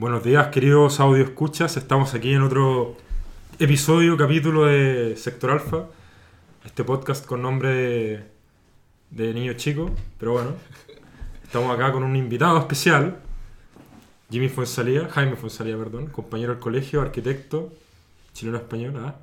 [0.00, 1.76] Buenos días, queridos audio escuchas.
[1.76, 2.96] Estamos aquí en otro
[3.58, 5.84] episodio, capítulo de Sector Alfa.
[6.64, 8.24] Este podcast con nombre de,
[9.10, 10.52] de niño chico, pero bueno.
[11.44, 13.18] Estamos acá con un invitado especial,
[14.30, 17.70] Jimmy Fuensalía, Jaime Fuensalía, perdón, compañero del colegio, arquitecto,
[18.32, 19.16] chileno-español, ¿ah?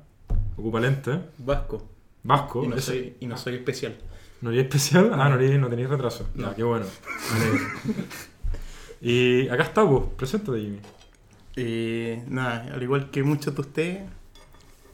[0.56, 1.20] Ocupa lente, ¿eh?
[1.38, 1.88] Vasco.
[2.22, 2.62] Vasco.
[2.64, 3.96] Y no, ese- soy, y no soy especial.
[4.42, 5.10] ¿No eres especial?
[5.14, 6.28] Ah, no, eres- no tenéis retraso.
[6.36, 6.50] No.
[6.50, 6.86] Ya, qué bueno.
[9.00, 10.04] y acá está, vos.
[10.16, 10.78] Preséntate, Jimmy.
[11.56, 14.02] Eh, nada, al igual que muchos de ustedes,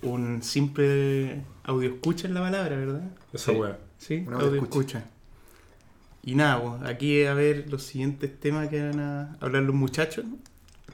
[0.03, 3.03] un simple audio escucha en la palabra, ¿verdad?
[3.33, 3.59] Esa Sí.
[3.59, 3.79] wea.
[3.99, 5.05] Sí, Un audio audio escucha.
[6.23, 10.25] Y nada, pues, aquí a ver los siguientes temas que van a hablar los muchachos.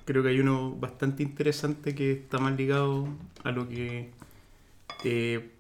[0.05, 3.07] Creo que hay uno bastante interesante que está más ligado
[3.45, 4.11] a lo que
[5.05, 5.51] eh,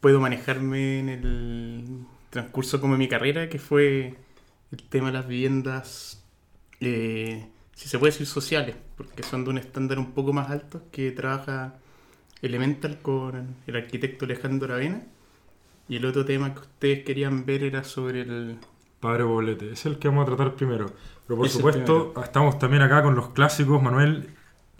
[0.00, 1.84] puedo manejarme en el
[2.30, 4.14] transcurso como de mi carrera, que fue
[4.72, 6.23] el tema de las viviendas,
[6.86, 10.82] eh, si se puede decir sociales, porque son de un estándar un poco más alto
[10.90, 11.74] que trabaja
[12.42, 15.02] Elemental con el arquitecto Alejandro Aravena.
[15.88, 18.58] Y el otro tema que ustedes querían ver era sobre el...
[19.00, 19.72] Padre Poblete.
[19.72, 20.86] Es el que vamos a tratar primero.
[21.26, 24.28] Pero por Es supuesto, estamos también acá con los clásicos Manuel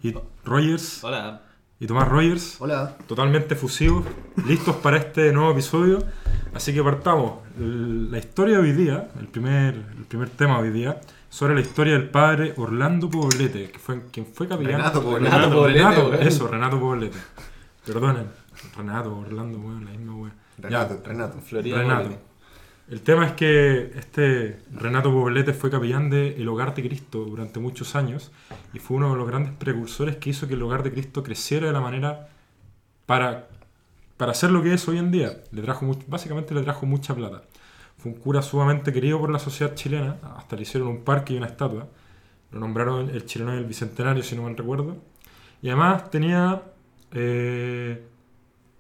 [0.03, 0.15] y
[0.45, 1.43] Rogers Hola.
[1.81, 2.57] y Tomás Rogers.
[2.61, 2.97] Hola.
[3.07, 4.05] Totalmente fusivos,
[4.47, 6.05] listos para este nuevo episodio.
[6.53, 7.41] Así que partamos.
[7.59, 11.01] La historia de hoy día, el primer, el primer tema de hoy día,
[11.35, 14.77] sobre la historia del padre Orlando Poblete, que fue quien fue capellán.
[14.77, 15.35] Renato Poblete.
[15.35, 17.19] Renato, Poblete, Renato, eso, Renato Poblete.
[17.85, 18.27] Perdonen.
[18.77, 20.33] Renato, Orlando, weón, la misma weón.
[20.59, 21.09] Renato, Ya.
[21.11, 21.41] Renato.
[21.41, 22.11] Florida Renato.
[22.89, 27.59] El tema es que este Renato Poblete fue capellán de El Hogar de Cristo durante
[27.59, 28.31] muchos años
[28.73, 31.67] y fue uno de los grandes precursores que hizo que el Hogar de Cristo creciera
[31.67, 32.29] de la manera
[33.07, 33.49] para,
[34.17, 35.43] para hacer lo que es hoy en día.
[35.51, 37.43] Le trajo básicamente le trajo mucha plata.
[37.99, 41.37] Fue un cura sumamente querido por la sociedad chilena, hasta le hicieron un parque y
[41.39, 41.87] una estatua.
[42.51, 44.97] Lo nombraron el chileno del Bicentenario, si no mal recuerdo.
[45.63, 46.63] Y además tenía...
[47.13, 48.05] eh,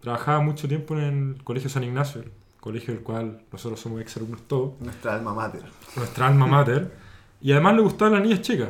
[0.00, 2.30] trabajaba mucho tiempo en el Colegio San Ignacio, el
[2.61, 5.62] colegio del cual nosotros somos exalumnos todos, Nuestra alma mater.
[5.96, 6.92] nuestra alma mater.
[7.40, 8.68] Y además le gustaban las niñas chicas.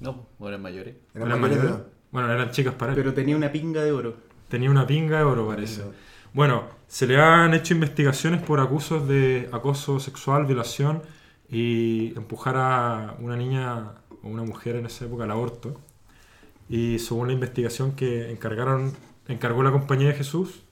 [0.00, 0.94] No, bueno, mayores.
[1.14, 1.86] Eran Eran mayores mayores.
[2.12, 2.96] Bueno, eran chicas para él.
[2.98, 4.16] Pero tenía una pinga de oro.
[4.48, 5.82] Tenía una pinga de oro, parece.
[6.34, 11.02] Bueno, se le han hecho investigaciones por acusos de acoso sexual, violación
[11.48, 13.92] y empujar a una niña
[14.24, 15.80] o una mujer en esa época al aborto.
[16.68, 18.92] Y según la investigación que encargaron,
[19.28, 20.62] encargó la Compañía de Jesús,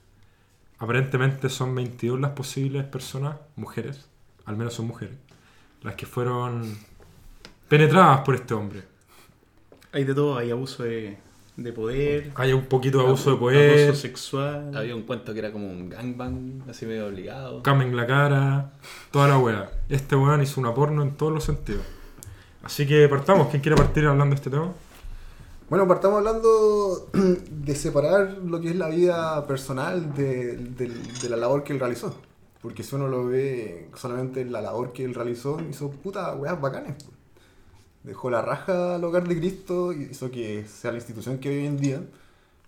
[0.77, 4.09] aparentemente son 22 las posibles personas, mujeres,
[4.43, 5.15] al menos son mujeres,
[5.83, 6.77] las que fueron
[7.69, 8.83] penetradas por este hombre.
[9.93, 11.17] Hay de todo, hay abuso de,
[11.63, 14.75] de poder, Hay un poquito de abuso de poder, abuso sexual.
[14.75, 17.61] Había un cuento que era como un gangbang, así medio obligado.
[17.63, 18.71] cama en la cara,
[19.11, 19.69] toda la wea.
[19.89, 21.81] Este weón hizo una porno en todos los sentidos.
[22.63, 23.47] Así que partamos.
[23.49, 24.71] ¿Quién quiere partir hablando de este tema?
[25.69, 31.37] Bueno, partamos hablando de separar lo que es la vida personal de, del- de la
[31.37, 32.15] labor que él realizó.
[32.61, 36.59] Porque si uno lo ve solamente en la labor que él realizó, hizo puta weas
[36.59, 36.95] bacanes.
[38.03, 41.65] Dejó la raja al hogar de Cristo, hizo que sea la institución que hay hoy
[41.65, 42.01] en día.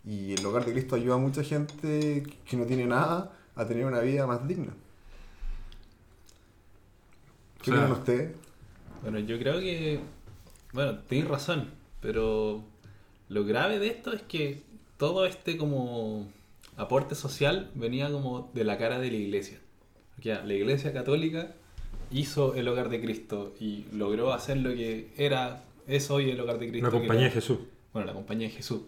[0.05, 3.85] Y el hogar de Cristo ayuda a mucha gente que no tiene nada a tener
[3.85, 4.73] una vida más digna.
[7.61, 8.35] ¿Qué O sea, opinan ustedes?
[9.01, 9.99] Bueno, yo creo que.
[10.73, 11.69] Bueno, tenéis razón,
[12.01, 12.63] pero
[13.29, 14.63] lo grave de esto es que
[14.97, 16.27] todo este como
[16.77, 19.59] aporte social venía como de la cara de la iglesia.
[20.15, 21.53] Porque ya, la iglesia católica
[22.11, 26.59] hizo el hogar de Cristo y logró hacer lo que era, es hoy el hogar
[26.59, 26.89] de Cristo.
[26.91, 27.59] Que compañía de Jesús.
[27.93, 28.81] bueno, la compañía de Jesús,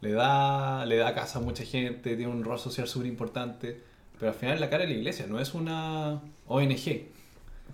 [0.00, 3.80] le da, le da casa a mucha gente, tiene un rol social súper importante,
[4.18, 7.06] pero al final la cara de la iglesia no es una ONG.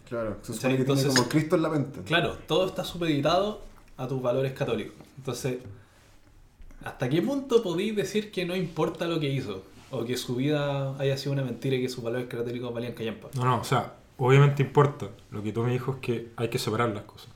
[0.09, 2.01] Claro, se supone que Entonces- tiene como Cristo en la mente.
[2.03, 3.63] Claro, todo está supeditado
[3.97, 4.95] a tus valores católicos.
[5.17, 5.59] Entonces,
[6.85, 9.65] ¿hasta qué punto podéis decir que no importa lo que hizo?
[9.91, 13.29] O que su vida haya sido una mentira y que sus valores católicos valían callampa.
[13.35, 15.09] No, no, o sea, obviamente importa.
[15.31, 17.29] Lo que tú me dijo es que hay que separar las cosas.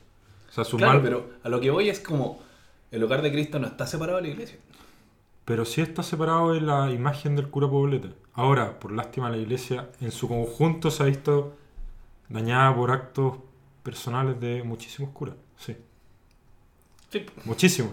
[0.48, 2.42] O sea, Claro, pero a lo que voy es como
[2.90, 4.58] el hogar de Cristo no está separado de la iglesia.
[5.44, 8.10] Pero sí está separado de la imagen del cura Poblete.
[8.34, 11.56] Ahora, por lástima, la iglesia en su conjunto se ha visto
[12.28, 13.38] dañada por actos
[13.82, 15.36] personales de muchísimos curas.
[15.56, 15.76] Sí,
[17.10, 17.26] Sí.
[17.44, 17.92] muchísimos.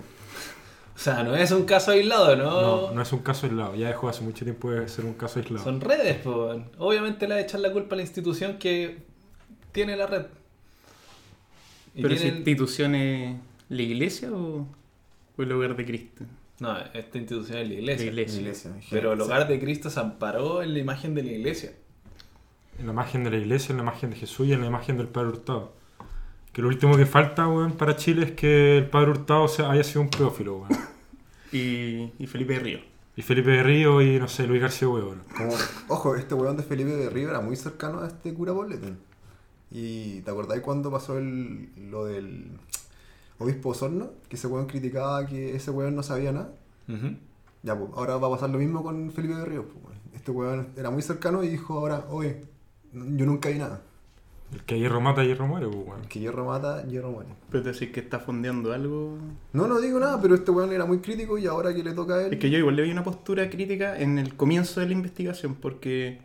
[0.97, 2.61] O sea, no es un caso aislado, ¿no?
[2.61, 3.75] No, no es un caso aislado.
[3.75, 5.63] Ya dejó hace mucho tiempo de ser un caso aislado.
[5.63, 6.59] Son redes, pues.
[6.79, 8.97] Obviamente le va a echar la culpa a la institución que
[9.71, 10.25] tiene la red.
[11.93, 13.35] Y ¿Pero esa tienen- institución es
[13.69, 14.67] la iglesia o,
[15.37, 16.23] o el hogar de Cristo?
[16.59, 18.05] No, esta institución es la iglesia.
[18.05, 18.39] La iglesia.
[18.41, 21.73] Iglesia, en Pero el hogar de Cristo se amparó en la imagen de la iglesia.
[22.79, 24.97] En la imagen de la iglesia, en la imagen de Jesús y en la imagen
[24.97, 25.73] del Padre Hurtado.
[26.57, 29.83] Que lo último que falta, weón, para Chile es que el padre Hurtado sea- haya
[29.83, 30.69] sido un pedófilo, weón.
[31.51, 32.79] Y, y Felipe Río.
[33.15, 34.87] Y Felipe de Río y, no sé, Luis García.
[34.87, 35.53] Como,
[35.87, 38.95] ojo, este weón de Felipe de Río era muy cercano a este cura Poblete.
[39.69, 42.47] Y ¿te acordáis cuando pasó el, lo del
[43.37, 44.09] obispo Osorno?
[44.27, 46.55] Que ese weón criticaba que ese weón no sabía nada.
[47.61, 49.65] Ya, pues, ahora va a pasar lo mismo con Felipe de Río.
[49.67, 49.95] Pues.
[50.15, 52.45] Este weón era muy cercano y dijo ahora, oye,
[52.93, 53.83] yo nunca vi nada.
[54.53, 56.01] El que hierro mata, hierro muere, pues, weón.
[56.07, 57.29] Que hierro mata, hierro muere.
[57.51, 59.17] Pero te decís que está fondeando algo.
[59.53, 62.15] No, no digo nada, pero este weón era muy crítico y ahora que le toca
[62.15, 62.33] a él...
[62.33, 65.55] Es que yo igual le vi una postura crítica en el comienzo de la investigación,
[65.55, 66.19] porque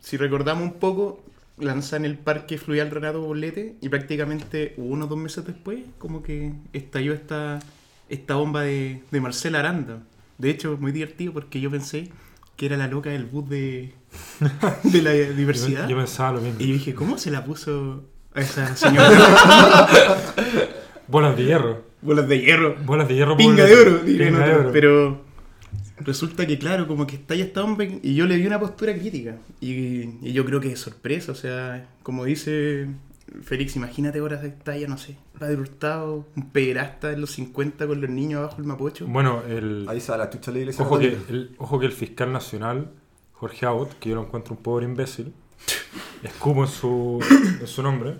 [0.00, 1.24] si recordamos un poco,
[1.56, 6.52] lanzan el parque fluvial Renato Bolete y prácticamente uno o dos meses después, como que
[6.74, 7.60] estalló esta,
[8.10, 10.02] esta bomba de, de Marcela Aranda.
[10.36, 12.10] De hecho, muy divertido porque yo pensé
[12.56, 13.94] que era la loca del bus de,
[14.82, 15.84] de la diversidad.
[15.84, 16.60] Yo, yo pensaba lo mismo.
[16.60, 19.88] Y dije, ¿cómo se la puso a esa señora?
[21.08, 21.82] Bolas de hierro.
[22.02, 22.76] Bolas de hierro.
[22.84, 23.36] Bolas de hierro.
[23.36, 24.72] Pinga de oro, Pinga de.
[24.72, 25.24] Pero
[26.00, 28.94] resulta que, claro, como que está ya esta hombre y yo le vi una postura
[28.94, 29.36] crítica.
[29.60, 32.88] Y, y yo creo que es sorpresa, o sea, como dice
[33.42, 38.00] Félix, imagínate ahora está ya, no sé, Padre Hurtado, un pederasta en los 50 con
[38.00, 39.06] los niños abajo del mapocho.
[39.06, 41.92] Bueno, el, Ahí sale la chucha de la iglesia ojo, que el, ojo que el
[41.92, 42.90] fiscal nacional,
[43.40, 45.32] Jorge Abbott, que yo lo encuentro un pobre imbécil,
[46.22, 47.18] escupo en su,
[47.60, 48.14] en su nombre,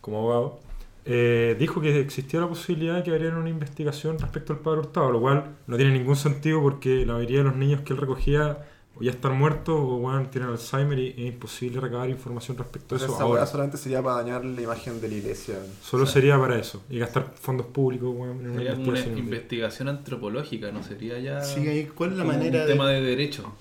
[0.00, 0.60] como abogado,
[1.04, 5.10] eh, dijo que existía la posibilidad de que abrieran una investigación respecto al padre Hurtado,
[5.10, 8.58] lo cual no tiene ningún sentido porque la mayoría de los niños que él recogía
[8.94, 12.98] o ya están muertos o bueno, tienen Alzheimer y es imposible recabar información respecto a
[12.98, 13.14] Entonces, eso.
[13.16, 13.46] esa ahora.
[13.46, 15.54] solamente sería para dañar la imagen de la iglesia.
[15.82, 19.18] Solo sería para eso y gastar fondos públicos weón, en una Sería como una investigación.
[19.18, 20.82] investigación antropológica, ¿no?
[20.82, 22.72] Sería ya Sí, ¿cuál es la manera un de...?
[22.72, 23.52] tema de derecho.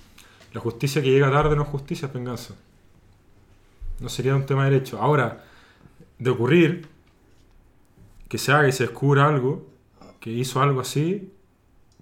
[0.57, 2.55] La justicia que llega tarde no es justicia, es venganza.
[3.99, 4.99] No sería un tema de derecho.
[4.99, 5.45] Ahora,
[6.17, 6.87] de ocurrir
[8.27, 9.67] que se haga y se descubra algo,
[10.19, 11.31] que hizo algo así,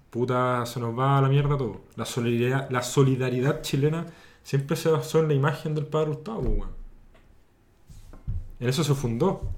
[0.08, 1.82] puta, se nos va a la mierda todo.
[1.96, 4.06] La solidaridad, chilena
[4.42, 6.70] siempre se basó en la imagen del padre Gustavo, weón.
[8.58, 9.50] En eso se fundó.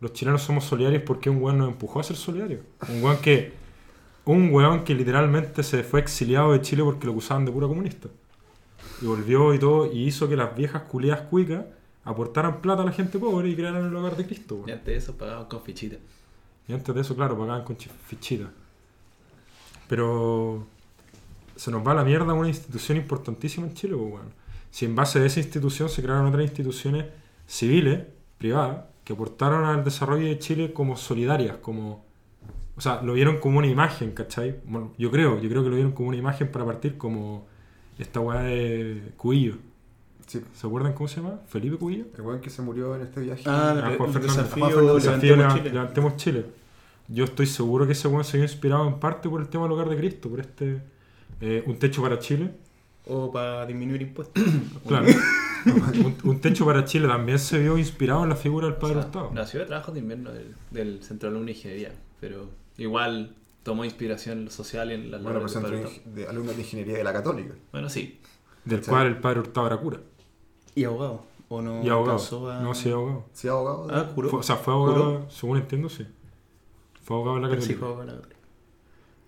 [0.00, 2.62] Los chilenos somos solidarios porque un weón nos empujó a ser solidarios.
[2.88, 3.52] Un weón que.
[4.24, 8.08] Un weón que literalmente se fue exiliado de Chile porque lo acusaban de pura comunista.
[9.02, 11.64] Y volvió y todo, y hizo que las viejas culiadas cuicas
[12.04, 14.68] aportaran plata a la gente pobre y crearan el hogar de Cristo, weón.
[14.68, 15.98] Y antes de eso pagaban con fichitas.
[16.68, 18.48] Y antes de eso, claro, pagaban con chi- fichitas.
[19.88, 20.66] Pero
[21.56, 24.22] se nos va a la mierda una institución importantísima en Chile, pues.
[24.70, 27.06] Si en base a esa institución se crearon otras instituciones
[27.46, 28.06] civiles,
[28.38, 32.04] privadas, que aportaron al desarrollo de Chile como solidarias, como...
[32.74, 34.60] O sea, lo vieron como una imagen, ¿cachai?
[34.64, 37.46] Bueno, yo creo, yo creo que lo vieron como una imagen para partir como
[37.98, 39.54] esta weá de Cuillo.
[40.26, 40.40] Sí.
[40.54, 41.40] ¿Se acuerdan cómo se llama?
[41.48, 42.04] ¿Felipe Cuillo?
[42.16, 43.42] El weón que se murió en este viaje.
[43.46, 44.36] Ah, Ah, el Juan Fernández.
[44.36, 44.94] desafío, Juan.
[44.96, 45.70] Desafío Levantemos Leva- Chile.
[45.74, 46.46] Levantemos Chile.
[47.08, 49.72] Yo estoy seguro que ese weón se vio inspirado en parte por el tema del
[49.72, 50.80] hogar de Cristo, por este
[51.40, 52.50] eh, Un techo para Chile.
[53.06, 54.42] O para disminuir impuestos.
[54.86, 55.06] Claro.
[55.66, 59.12] un, un techo para Chile también se vio inspirado en la figura del Padre O
[59.12, 62.48] sea, nació de trabajo de invierno del, del Centro de Alumnos de Ingeniería, pero
[62.78, 67.54] igual tomó inspiración social en las Bueno, de, de alumnos de ingeniería de la católica.
[67.72, 68.20] Bueno, sí.
[68.64, 68.90] Del Sí.
[68.90, 70.00] cual el Padre Hurtado era cura.
[70.74, 71.24] Y abogado.
[71.48, 72.12] ¿O no Y abogado.
[72.12, 73.24] alcanzó a- No, sí, abogado.
[73.32, 73.86] Sí, abogado.
[73.88, 74.28] de- Ah, juró.
[74.30, 75.30] Fue- o sea, fue abogado, ¿Juró?
[75.30, 76.06] según entiendo, sí.
[77.02, 77.86] Fue abogado en la Pero sí, católica.
[77.94, 78.22] fue abogado.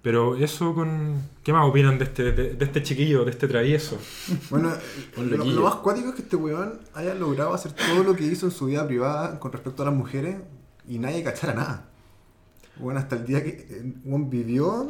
[0.03, 1.23] Pero eso con...
[1.43, 3.99] ¿Qué más opinan de este, de, de este chiquillo, de este travieso?
[4.51, 4.71] Bueno,
[5.17, 8.47] lo, lo más cuático es que este weón haya logrado hacer todo lo que hizo
[8.47, 10.37] en su vida privada con respecto a las mujeres
[10.87, 11.89] y nadie cachara nada.
[12.79, 14.89] Bueno, hasta el día que eh, weón vivió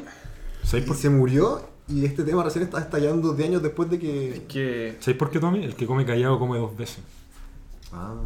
[0.62, 3.98] ¿Sabéis y por, se murió y este tema recién está estallando de años después de
[3.98, 4.44] que...
[4.48, 5.62] Que ¿sabéis por qué, Tommy?
[5.64, 7.00] El que come callado come dos veces.
[7.92, 8.14] Ah.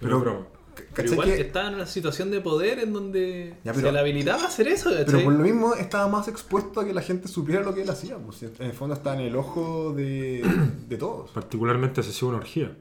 [0.00, 0.46] Pero- broma.
[0.74, 3.92] pero ¿Cachai igual que- estaba en una situación de poder en donde Ya, pero- se
[3.92, 5.24] le habilitaba a hacer eso, Pero ¿cachai?
[5.24, 8.16] por lo mismo estaba más expuesto a que la gente supiera lo que él hacía.
[8.16, 10.42] Pues, en el fondo está en el ojo de,
[10.88, 11.30] de todos.
[11.30, 12.74] Particularmente se hacía una orgía.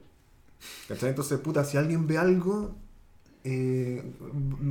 [0.87, 1.09] ¿Cachai?
[1.09, 2.75] Entonces, puta, si alguien ve algo,
[3.43, 4.03] eh,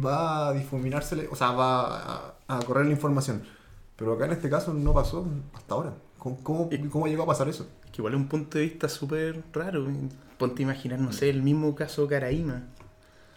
[0.04, 3.42] va a difuminársele, o sea, va a, a correr la información.
[3.96, 5.94] Pero acá en este caso no pasó hasta ahora.
[6.18, 7.68] ¿Cómo, cómo, cómo llegó a pasar eso?
[7.92, 9.86] Que igual es un punto de vista súper raro.
[10.38, 12.64] Ponte a imaginar, no sé, el mismo caso Caraíma.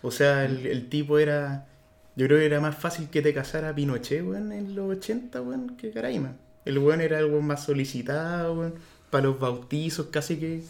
[0.02, 1.68] O sea, el, el tipo era.
[2.16, 5.78] Yo creo que era más fácil que te casara Pinochet, weón, en los 80, weón,
[5.78, 6.36] que Caraíma.
[6.66, 8.76] El weón era algo más solicitado, weón,
[9.10, 10.64] para los bautizos, casi que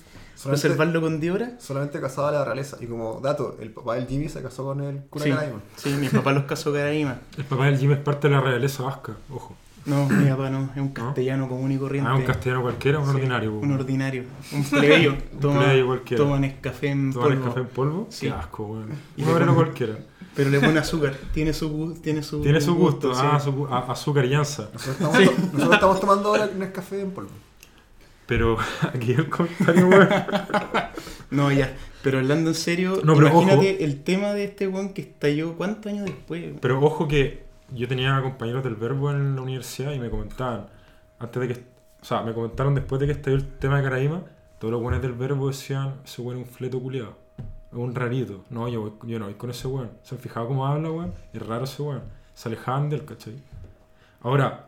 [0.45, 1.51] reservarlo con Diora.
[1.59, 2.77] solamente casaba a la realeza.
[2.81, 5.59] Y como dato, el papá del Jimmy se casó con el cura Sí, Caraima.
[5.75, 7.17] sí, mi papá los casó Caraíma.
[7.37, 9.55] El papá del Jim es parte de la realeza vasca, ojo.
[9.85, 12.09] No, mi papá no, es un castellano común y corriente.
[12.09, 13.51] Ah, un castellano cualquiera, un Sí, ordinario.
[13.51, 13.57] po.
[13.59, 14.23] Un ordinario.
[14.53, 15.13] Un plebeyo.
[15.41, 16.23] Toma, plebeyo cualquiera.
[16.23, 17.45] toma Nescafé en ¿Tomar polvo.
[17.45, 18.07] café en polvo?
[18.09, 18.27] Sí.
[18.27, 18.89] Qué asco, weón.
[19.17, 19.97] Y Un cualquiera.
[20.35, 21.15] Pero le pone azúcar.
[21.33, 24.69] Tiene su, tiene su, Tiene su gusto, ah, su gu- a- azúcar y anza.
[24.71, 27.29] Nosotros estamos, nosotros estamos tomando ahora Nescafé en polvo.
[28.25, 28.57] Pero
[28.93, 30.09] aquí el comentario, weón.
[31.31, 31.75] No, ya.
[32.03, 33.83] Pero hablando en serio, No, pero imagínate ojo.
[33.83, 36.53] el tema de este weón que estalló cuántos años después.
[36.61, 40.67] Pero ojo que yo tenía compañeros del verbo en la universidad y me comentaban,
[41.19, 41.63] antes de que,
[42.01, 44.21] o sea, me comentaron después de que estalló el tema de Caraíma,
[44.59, 47.17] todos los buenos del verbo decían, ese weón es un fleto culiado,
[47.71, 48.43] es un rarito.
[48.49, 49.91] No, yo, voy- yo no voy con ese weón.
[50.03, 52.03] Se han fijado cómo habla, weón, es raro ese weón.
[52.35, 53.35] Se alejaban del, ¿cachai?
[54.21, 54.67] Ahora,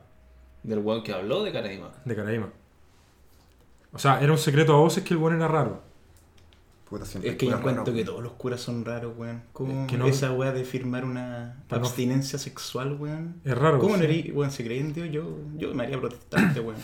[0.63, 1.91] Del weón que habló de Caraima.
[2.05, 2.49] de Caraíma.
[3.95, 5.81] O sea, era un secreto a voces que el weón era raro.
[6.89, 7.95] Puta, Es que yo encuentro raros.
[7.95, 9.41] que todos los curas son raros, weón.
[9.53, 13.41] ¿Cómo Es que no- esa weá de firmar una no- abstinencia sexual, weón?
[13.43, 13.79] Es raro.
[13.79, 14.05] ¿Cómo no sí.
[14.05, 15.09] eres, weón, si creí en Dios?
[15.11, 16.77] Yo, yo me haría protestante, weón.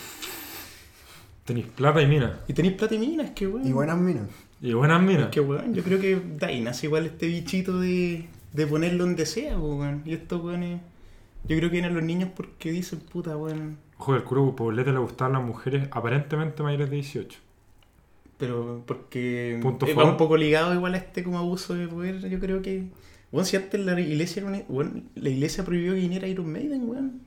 [1.46, 2.40] Tenéis plata y mina.
[2.48, 3.68] Y tenéis plata y minas, que weón.
[3.68, 4.28] Y buenas minas.
[4.62, 5.24] Y buenas minas.
[5.26, 9.06] Es que weón, yo creo que de ahí nace igual este bichito de, de ponerlo
[9.06, 10.04] donde sea, weón.
[10.06, 10.82] Y estos weones,
[11.44, 13.78] yo creo que vienen los niños porque dicen, puta, weón.
[14.02, 17.38] Ojo, el cura Poblete le gustaban las mujeres aparentemente mayores de 18.
[18.40, 20.12] Pero porque Punto eh, va favor.
[20.14, 22.86] un poco ligado igual a este como abuso de poder, yo creo que...
[23.32, 26.90] Bueno, si antes la iglesia, era una- weón, la iglesia prohibió que viniera Iron Maiden,
[26.90, 27.22] weón.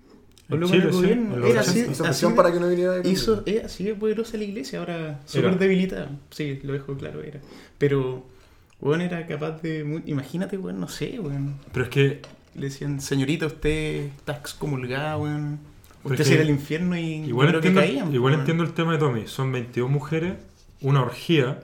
[0.50, 1.60] O En luego Chile, el sí, gobierno, era 80.
[1.60, 4.80] así, Hizo así para que no viniera de hizo, es así de poderosa la iglesia,
[4.80, 6.10] ahora súper debilitada.
[6.30, 7.40] Sí, lo dejo claro, era.
[7.78, 8.24] Pero,
[8.80, 10.02] weón, era capaz de...
[10.06, 11.54] Imagínate, weón, no sé, weón.
[11.72, 12.20] Pero es que
[12.56, 15.60] Le decían, señorita, usted está excomulgada, weón.
[16.04, 18.40] Usted se que irá al infierno y Igual, que entiendo, caían, igual weón.
[18.40, 19.26] entiendo el tema de Tommy.
[19.26, 20.34] Son 22 mujeres,
[20.80, 21.62] una orgía.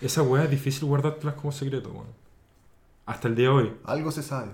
[0.00, 2.06] Esa weá es difícil guardártelas como secreto, weón.
[3.06, 3.72] Hasta el día de hoy.
[3.84, 4.52] Algo se sabe.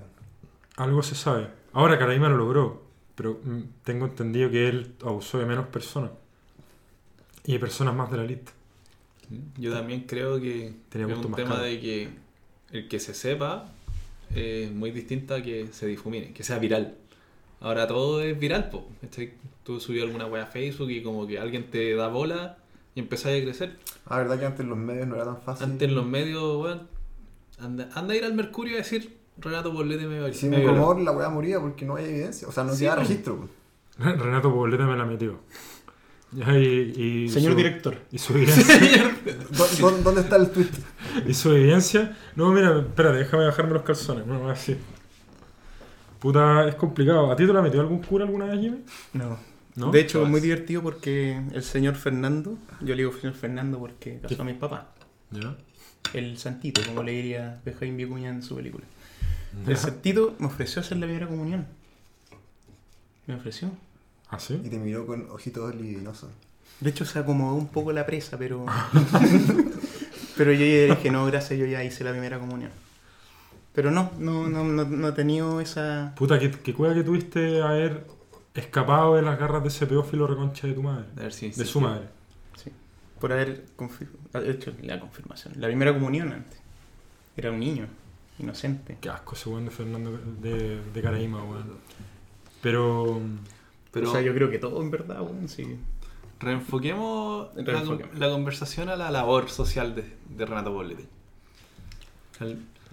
[0.76, 1.48] Algo se sabe.
[1.72, 2.84] Ahora Caraima lo logró.
[3.14, 6.10] Pero mm, tengo entendido que él abusó de menos personas.
[7.44, 8.52] Y de personas más de la lista.
[9.58, 11.62] Yo también creo que Tenía es gusto un tema caro.
[11.62, 12.08] de que
[12.70, 13.70] el que se sepa
[14.34, 16.96] es muy distinto a que se difumine, que sea viral.
[17.60, 18.86] Ahora todo es viral, po.
[19.64, 22.58] Tú subí alguna wea a Facebook y como que alguien te da bola
[22.94, 23.76] y empezáis a crecer.
[24.06, 25.64] Ah, verdad que antes los medios no era tan fácil.
[25.66, 26.82] Antes en los medios, weón,
[27.58, 30.76] anda, anda a ir al Mercurio a decir Renato Poblete me, Si me un violó".
[30.78, 32.46] rumor, la weá moría porque no hay evidencia.
[32.48, 33.36] O sea, no Sí, queda registro.
[33.40, 33.48] po.
[33.98, 35.40] Renato Poblete me la metió.
[36.32, 37.98] Ya, Y, y Señor su- director.
[38.12, 38.74] Y su evidencia.
[39.50, 40.68] ¿Dó- dó- ¿Dónde está el tweet?
[41.26, 42.16] ¿Y su evidencia?
[42.36, 44.26] No, mira, espérate, déjame bajarme los calzones.
[44.26, 44.76] No, así.
[46.18, 47.30] Puta, es complicado.
[47.30, 48.78] ¿A ti te la metió algún cura alguna vez, Jimmy?
[49.12, 49.38] No.
[49.74, 49.90] ¿No?
[49.90, 54.20] De hecho, es muy divertido porque el señor Fernando, yo le digo señor Fernando porque
[54.20, 54.84] casó a mis papás.
[55.30, 55.54] ¿Ya?
[56.14, 58.84] El santito, como le diría Benjamín Vicuña en su película.
[59.66, 61.66] El santito me ofreció hacer la primera comunión.
[63.26, 63.70] Me ofreció.
[64.30, 64.60] ¿Ah, sí?
[64.64, 66.30] Y te miró con ojitos libidinosos.
[66.80, 68.64] De hecho, se acomodó un poco la presa, pero.
[70.36, 72.70] pero yo dije, no, gracias, yo ya hice la primera comunión.
[73.76, 76.14] Pero no, no, no, no, no he tenido esa.
[76.16, 78.06] Puta, ¿qué, qué cueva que tuviste haber
[78.54, 81.04] escapado de las garras de ese pedófilo reconcha de tu madre?
[81.18, 82.06] A ver si De su madre.
[82.56, 82.72] Sí,
[83.20, 83.66] por haber
[84.46, 85.52] hecho la confirmación.
[85.58, 86.58] La primera comunión antes.
[87.36, 87.86] Era un niño,
[88.38, 88.96] inocente.
[88.98, 91.74] Qué asco ese weón de Fernando de, de Caraíma, weón.
[92.62, 93.20] Pero.
[93.92, 95.76] Pero o sea, yo creo que todo en verdad, weón, sí.
[96.40, 98.18] reenfoquemos, la- Reenfoquemos.
[98.18, 101.04] La, conversación a la labor social de, de Renato Poblete.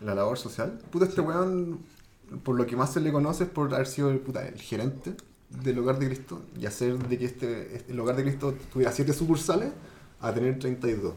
[0.01, 0.79] La labor social.
[0.91, 1.79] Puta, este weón,
[2.43, 5.13] por lo que más se le conoce es por haber sido el, puta, el gerente
[5.49, 8.91] del Hogar de Cristo y hacer de que este, este- el Hogar de Cristo tuviera
[8.91, 9.71] 7 sucursales
[10.19, 11.13] a tener 32.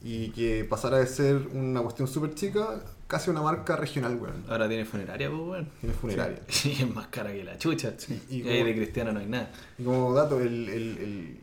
[0.00, 4.44] Y que pasara de ser una cuestión súper chica casi una marca regional, weón.
[4.48, 5.66] ahora tiene funeraria, pues bueno.
[5.80, 6.40] Tiene funeraria.
[6.48, 7.94] Sí, es más cara que la chucha.
[8.28, 9.50] y y como- ahí de cristiano no hay nada.
[9.76, 11.38] Y como dato, el, el, el,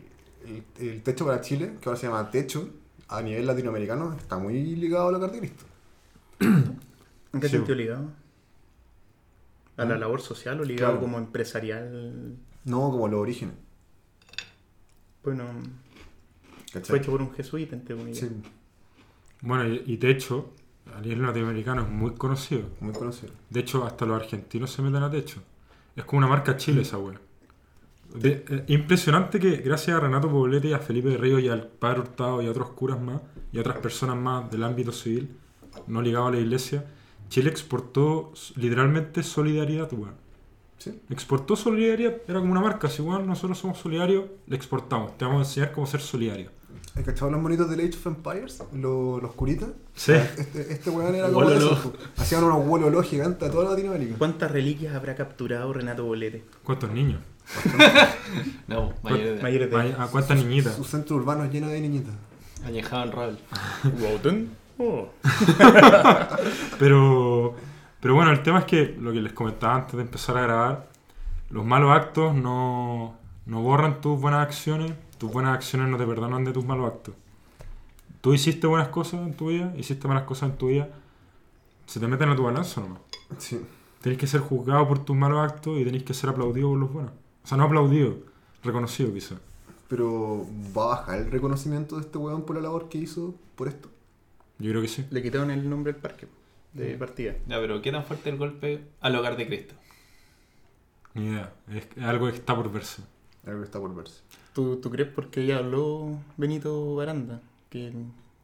[0.79, 2.69] el- el techo para Chile, que ahora se llama techo,
[3.09, 5.65] a nivel latinoamericano, está muy ligado al Hogar de Cristo.
[6.39, 7.55] ¿En qué Sí.
[7.57, 8.11] sentido ligado?
[9.77, 11.01] ¿A la labor social o ligado Claro.
[11.05, 12.35] como empresarial?
[12.63, 13.55] No como los orígenes.
[15.23, 15.43] Bueno,
[16.71, 16.83] ¿cachai?
[16.89, 18.19] fue hecho por un jesuita, entre comillas.
[18.19, 18.29] Sí,
[19.41, 20.53] Bueno, y, de hecho,
[20.95, 22.69] a nivel latinoamericano es muy conocido.
[22.79, 23.33] muy conocido.
[23.49, 25.41] De hecho, hasta los argentinos se meten a techo.
[25.95, 27.19] Es como una marca Chile esa wea.
[28.13, 32.01] De- eh, impresionante que gracias a Renato Poblete y a Felipe Río y al Padre
[32.01, 35.35] Hurtado y a otros curas más y a otras personas más del ámbito civil,
[35.87, 36.85] no ligado a la iglesia,
[37.29, 40.13] Chile exportó literalmente solidaridad, weón.
[40.77, 40.99] Sí.
[41.09, 45.17] Exportó solidaridad, era como una marca, si weón, nosotros somos solidarios, le exportamos.
[45.17, 46.49] Te vamos a enseñar cómo ser solidario.
[46.95, 48.63] ¿Has cachado los monitos del Age of Empires?
[48.73, 49.69] Los, los curitas.
[49.95, 50.13] Sí.
[50.13, 51.93] Este, este weón era como po.
[52.15, 54.15] Hacían unos wololó gigantes a toda Latinoamérica.
[54.17, 56.43] ¿Cuántas reliquias habrá capturado Renato Bolete?
[56.63, 57.21] ¿Cuántos niños?
[58.67, 59.43] No, mayores de.
[59.43, 60.75] Mayores de ¿A cuántas niñitas?
[60.75, 62.13] Su centro urbano es lleno de niñitas.
[62.65, 63.37] Añejado en rol.
[64.77, 65.07] Oh.
[66.79, 67.55] Pero,
[68.01, 70.89] pero bueno, el tema es que lo que les comentaba antes de empezar a grabar,
[71.49, 73.15] los malos actos no,
[73.45, 77.15] no borran tus buenas acciones, tus buenas acciones no te perdonan de tus malos actos.
[78.21, 80.89] Tú hiciste buenas cosas en tu vida, hiciste malas cosas en tu vida,
[81.85, 82.99] se te meten a tu balanza nomás.
[83.37, 83.59] Sí.
[84.01, 86.93] Tenés que ser juzgado por tus malos actos y tenés que ser aplaudido por los
[86.93, 87.11] buenos.
[87.43, 88.17] O sea, no aplaudido,
[88.63, 89.35] reconocido quizá.
[89.87, 90.45] Pero
[90.77, 93.89] ¿va a bajar el reconocimiento de este weón por la labor que hizo por esto?
[94.59, 95.05] Yo creo que sí.
[95.09, 96.27] Le quitaron el nombre del parque
[96.73, 97.33] de partida.
[97.47, 99.75] Ya, pero ¿qué tan fuerte el golpe al hogar de Cristo?
[101.13, 101.53] Ni idea.
[101.71, 103.01] Es algo que está por verse.
[103.45, 104.21] Algo que está por verse.
[104.53, 107.41] ¿Tú, ¿Tú crees porque ya habló Benito Baranda?
[107.69, 107.93] Que,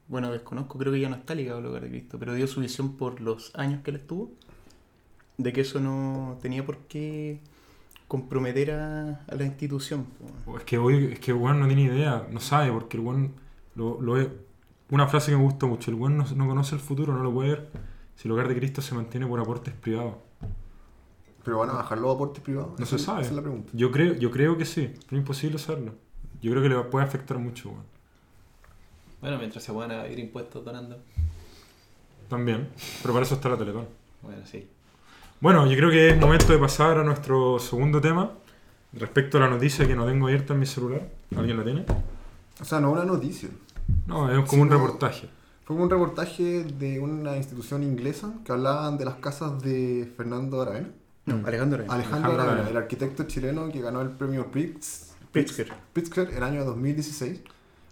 [0.07, 2.61] bueno, desconozco, creo que ya no está ligado al hogar de Cristo, pero dio su
[2.61, 4.31] visión por los años que él estuvo,
[5.37, 7.39] de que eso no tenía por qué
[8.07, 10.05] comprometer a, a la institución.
[10.57, 13.33] Es que hoy, es que el weón no tiene idea, no sabe, porque el weón
[13.75, 14.27] lo, lo es.
[14.91, 17.33] Una frase que me gusta mucho, el weón no, no conoce el futuro, no lo
[17.33, 17.69] puede ver.
[18.15, 20.15] Si el hogar de Cristo se mantiene por aportes privados.
[21.43, 22.77] ¿Pero van a bajar los aportes privados?
[22.77, 23.21] No Esa- se sabe.
[23.21, 23.71] Esa es la pregunta.
[23.73, 25.93] Yo creo, yo creo que sí, pero es imposible saberlo.
[26.41, 27.83] Yo creo que le puede afectar mucho, weón.
[29.21, 30.97] Bueno, mientras se van a ir impuestos donando.
[32.29, 32.69] También,
[33.01, 33.87] pero para eso está la Teletón.
[34.21, 34.67] Bueno, sí.
[35.39, 38.31] Bueno, yo creo que es momento de pasar a nuestro segundo tema.
[38.93, 41.07] Respecto a la noticia que no tengo abierta en mi celular.
[41.35, 41.85] ¿Alguien la tiene?
[42.59, 43.49] O sea, no una noticia.
[44.07, 44.75] No, es como un no.
[44.77, 45.29] reportaje.
[45.65, 50.89] Fue un reportaje de una institución inglesa que hablaban de las casas de Fernando Aravena.
[51.25, 51.45] No, Mm.
[51.45, 51.93] Alejandro Arena.
[51.93, 52.69] Alejandro Alejandro Aravena, Aravena.
[52.71, 55.71] el arquitecto chileno que ganó el premio Pritzker.
[55.93, 57.41] Pritzker el año 2016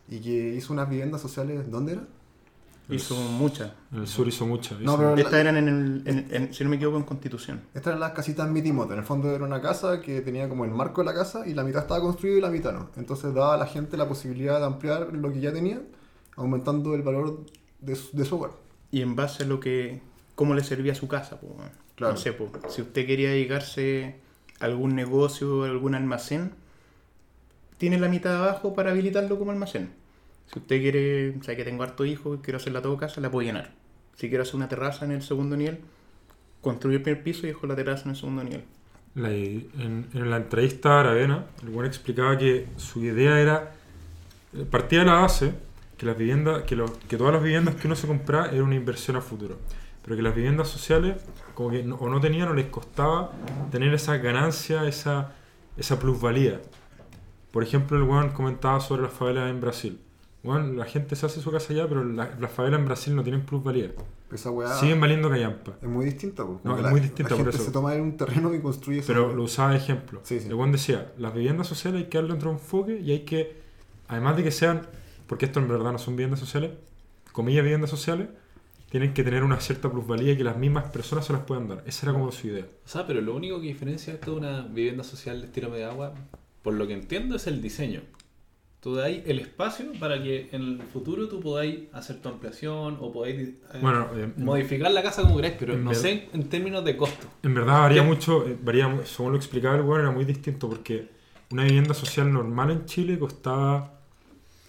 [0.09, 1.69] y que hizo unas viviendas sociales.
[1.69, 2.01] ¿Dónde era?
[2.89, 3.71] Hizo muchas.
[3.91, 4.75] En el sur hizo mucha.
[4.79, 7.61] No, pero- Estas eran en el, en- en- si no me equivoco, en Constitución.
[7.73, 8.93] Estas eran las casitas Mitimoto.
[8.93, 11.53] En el fondo era una casa que tenía como el marco de la casa y
[11.53, 12.89] la mitad estaba construida y la mitad no.
[12.97, 15.81] Entonces daba a la gente la posibilidad de ampliar lo que ya tenía,
[16.35, 17.45] aumentando el valor
[17.79, 18.51] de su, de su hogar.
[18.91, 20.01] Y en base a lo que,
[20.35, 21.39] cómo le servía su casa.
[21.39, 21.69] po, weón.
[21.95, 22.13] Claro.
[22.13, 24.19] No sé, po, si usted quería dedicarse
[24.59, 26.53] a algún negocio, a algún almacén,
[27.77, 29.93] tiene la mitad de abajo para habilitarlo como almacén.
[30.51, 33.21] Si usted quiere, o sea, que tengo harto hijo y quiero hacer la todo casa,
[33.21, 33.71] la puedo llenar.
[34.15, 35.79] Si quiero hacer una terraza en el segundo nivel,
[36.61, 38.63] construir el primer piso y dejo la terraza en el segundo nivel.
[39.15, 43.71] La- en, en la entrevista a Aravena, el buen explicaba que su idea era,
[44.53, 45.53] eh, partía de la base,
[45.97, 48.75] que las viviendas, que, lo- que todas las viviendas que uno se compraba era una
[48.75, 49.57] inversión a futuro.
[50.03, 51.21] Pero que las viviendas sociales,
[51.53, 53.31] como que no- o no tenían o les costaba
[53.71, 55.33] tener esa ganancia, esa,
[55.77, 56.59] esa plusvalía.
[57.51, 59.99] Por ejemplo, el weón comentaba sobre las favelas en Brasil.
[60.43, 63.23] Weón, la gente se hace su casa allá, pero la- las favelas en Brasil no
[63.23, 63.91] tienen plusvalía.
[64.31, 65.73] Esa weá Siguen valiendo callampa.
[65.81, 66.45] es muy distinta.
[66.45, 66.61] po.
[66.63, 67.63] No, es la, muy distinta, La por eso.
[67.63, 70.21] se toma en un terreno y construye Pero lo usaba de ejemplo.
[70.23, 70.47] Sí, sí.
[70.47, 73.57] El buen decía, las viviendas sociales hay que darle otro enfoque y hay que,
[74.07, 74.83] además de que sean,
[75.27, 76.71] porque esto en verdad no son viviendas sociales,
[77.33, 78.27] comillas viviendas sociales,
[78.91, 81.83] tienen que tener una cierta plusvalía y que las mismas personas se las puedan dar.
[81.85, 82.65] Esa era como su idea.
[82.85, 85.89] O sea, pero lo único que diferencia esto de una vivienda social de estilo medio
[85.91, 86.13] agua,
[86.63, 88.01] por lo que entiendo, es el diseño.
[88.81, 93.11] Tú dais el espacio para que en el futuro tú podáis hacer tu ampliación o
[93.11, 96.85] podáis eh, Bueno, eh, modificar la casa como queráis, pero no ver- sé en términos
[96.85, 97.27] de costo.
[97.43, 98.07] en verdad varía ¿Qué?
[98.07, 101.09] mucho, eh, varía, según lo explicaba el weón, era muy distinto porque
[101.51, 103.99] una vivienda social normal en Chile costaba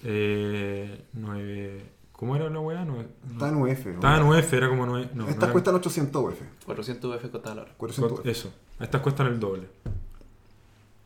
[0.05, 1.83] eh, nueve...
[2.13, 2.85] ¿Cómo era la weá?
[2.85, 3.87] Nueve- Está en UF.
[3.87, 3.93] ¿no?
[3.95, 5.09] Estaba en UF, era como nueve...
[5.15, 6.41] No, no Estas era- cuestan 800 UF.
[6.67, 7.73] 400 UF costaba la hora.
[7.77, 8.27] 400 UF.
[8.27, 9.69] Eso, estas cuestan el doble.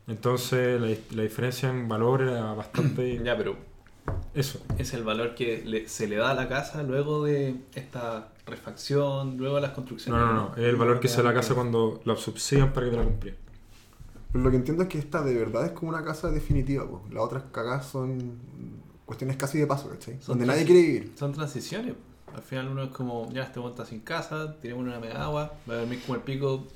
[0.06, 3.18] Entonces la, la diferencia en valor era bastante...
[3.24, 3.56] Ya, pero
[4.34, 4.60] Eso.
[4.78, 9.36] es el valor que le- se le da a la casa luego de esta refacción,
[9.38, 10.20] luego de las No, construcciones.
[10.20, 10.52] no, no.
[10.56, 12.98] Es el valor que se da a la casa cuando la subsidian para que te
[12.98, 13.34] la compres.
[14.32, 16.86] Pero lo que entiendo es que esta de verdad es como una casa definitiva.
[16.86, 17.02] po.
[17.10, 18.38] Las otras cagadas son
[19.06, 20.18] cuestiones casi de paso, ¿cachai?
[20.26, 21.12] Donde nadie quiere vivir.
[21.16, 21.94] Son transiciones.
[22.34, 25.74] Al final uno es como, ya este monta sin casa, tenemos una mega agua, va
[25.74, 26.66] a dormir como el pico,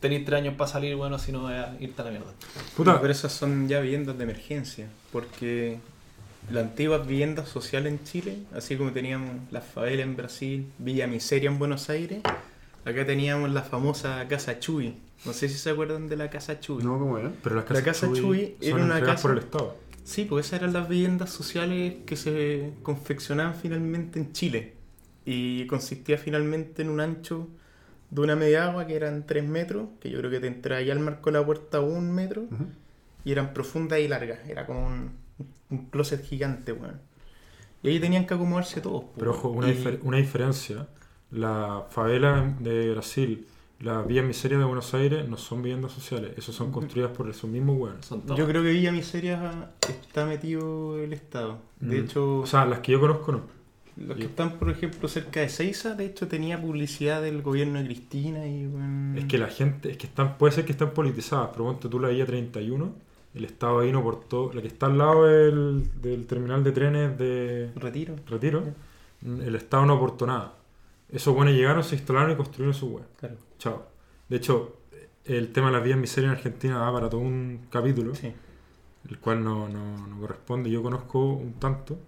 [0.00, 1.48] tenéis tres años para salir, bueno, si no
[1.80, 2.32] irte a la mierda.
[2.76, 5.78] Puta, Pero esas son ya viviendas de emergencia, porque
[6.50, 11.50] las antiguas viviendas sociales en Chile, así como teníamos la favela en Brasil, Villa Miseria
[11.50, 12.20] en Buenos Aires,
[12.84, 14.94] acá teníamos la famosa Casa Chuy.
[15.24, 16.82] No sé si se acuerdan de la Casa Chuy.
[16.84, 16.98] ¿No?
[16.98, 17.32] ¿Cómo era?
[17.42, 19.76] pero las casas la casa Chuy Chuy era son una casa- por el Estado.
[20.04, 24.74] Sí, pues esas eran las viviendas sociales que se confeccionaban finalmente en Chile.
[25.26, 27.46] Y consistía finalmente en un ancho
[28.10, 30.92] de una media agua que eran 3 metros, que yo creo que te entraba ya
[30.92, 32.44] al marco de la puerta un metro,
[33.24, 34.38] y eran profundas y largas.
[34.48, 35.10] Era como un,
[35.70, 37.00] un closet gigante, weón.
[37.82, 39.04] Y ahí tenían que acomodarse todos.
[39.04, 40.88] po, Pero ojo, una, y- difer- una diferencia.
[41.30, 43.46] La favela de Brasil
[43.80, 47.48] las villas miserias de Buenos Aires no son viviendas sociales, esos son construidas por esos
[47.48, 47.76] mismos
[48.24, 48.36] todas.
[48.36, 51.58] Yo creo que Villa Miseria está metido el Estado.
[51.78, 52.04] De Mm.
[52.04, 53.42] hecho, O sea, las que yo conozco no.
[54.06, 57.84] Los que están, por ejemplo, cerca de Seiza, de hecho, tenía publicidad del gobierno de
[57.86, 61.50] Cristina y bueno, Es que la gente, es que están, puede ser que están politizadas,
[61.52, 62.92] pero ponte tú la Villa 31,
[63.34, 67.18] el Estado ahí no portó, la que está al lado del, del terminal de trenes
[67.18, 68.16] de retiro.
[68.26, 68.62] Retiro,
[69.24, 70.54] el Estado no aportó nada.
[71.10, 73.04] Esos buenos llegaron, se instalaron y construyeron su web.
[73.18, 73.36] Claro.
[73.58, 73.86] Chao.
[74.28, 74.76] De hecho,
[75.24, 78.32] el tema de las vías miserias en Argentina da para todo un capítulo, Sí.
[79.08, 80.70] el cual no, no- no corresponde.
[80.70, 81.98] Yo conozco un tanto.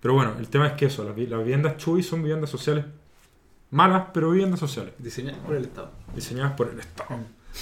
[0.00, 2.84] Pero bueno, el tema es que eso, las, vi- las viviendas Chuy son viviendas sociales
[3.70, 5.90] malas, pero viviendas sociales, Diseñadas por el Estado.
[6.14, 7.08] diseñadas por el Estado.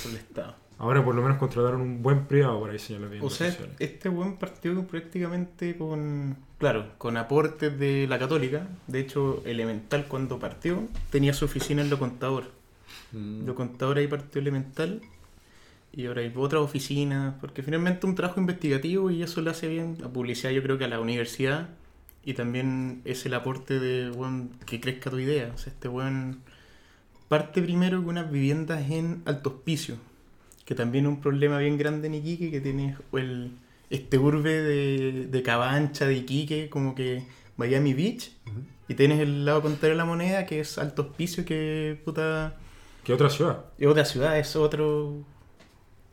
[0.02, 0.54] Por el Estado.
[0.78, 3.76] Ahora por lo menos contrataron un buen privado para diseñar las O viviendas sea, sociales.
[3.80, 8.68] este buen partido prácticamente con, claro, con aportes de la católica.
[8.86, 12.44] De hecho, Elemental cuando partió tenía su oficina en Lo Contador.
[13.12, 13.44] Mm.
[13.46, 15.02] Lo Contador ahí partió Elemental
[15.92, 19.96] y ahora hay otras oficinas, porque finalmente un trabajo investigativo y eso le hace bien
[20.04, 21.70] a publicidad yo creo que a la universidad
[22.28, 24.12] y también es el aporte de
[24.66, 25.50] que crezca tu idea.
[25.54, 26.42] O sea, este buen
[27.26, 29.96] parte primero con unas viviendas en alto hospicio,
[30.66, 33.52] que también es un problema bien grande en Iquique, que tiene el,
[33.88, 37.22] este urbe de, de Cabancha, de Iquique, como que
[37.56, 38.30] Miami Beach,
[38.88, 42.56] y tienes el lado contrario de la moneda, que es alto hospicio, que puta...
[43.04, 43.64] ¿Qué otra ciudad?
[43.78, 45.24] Es otra ciudad, es otro...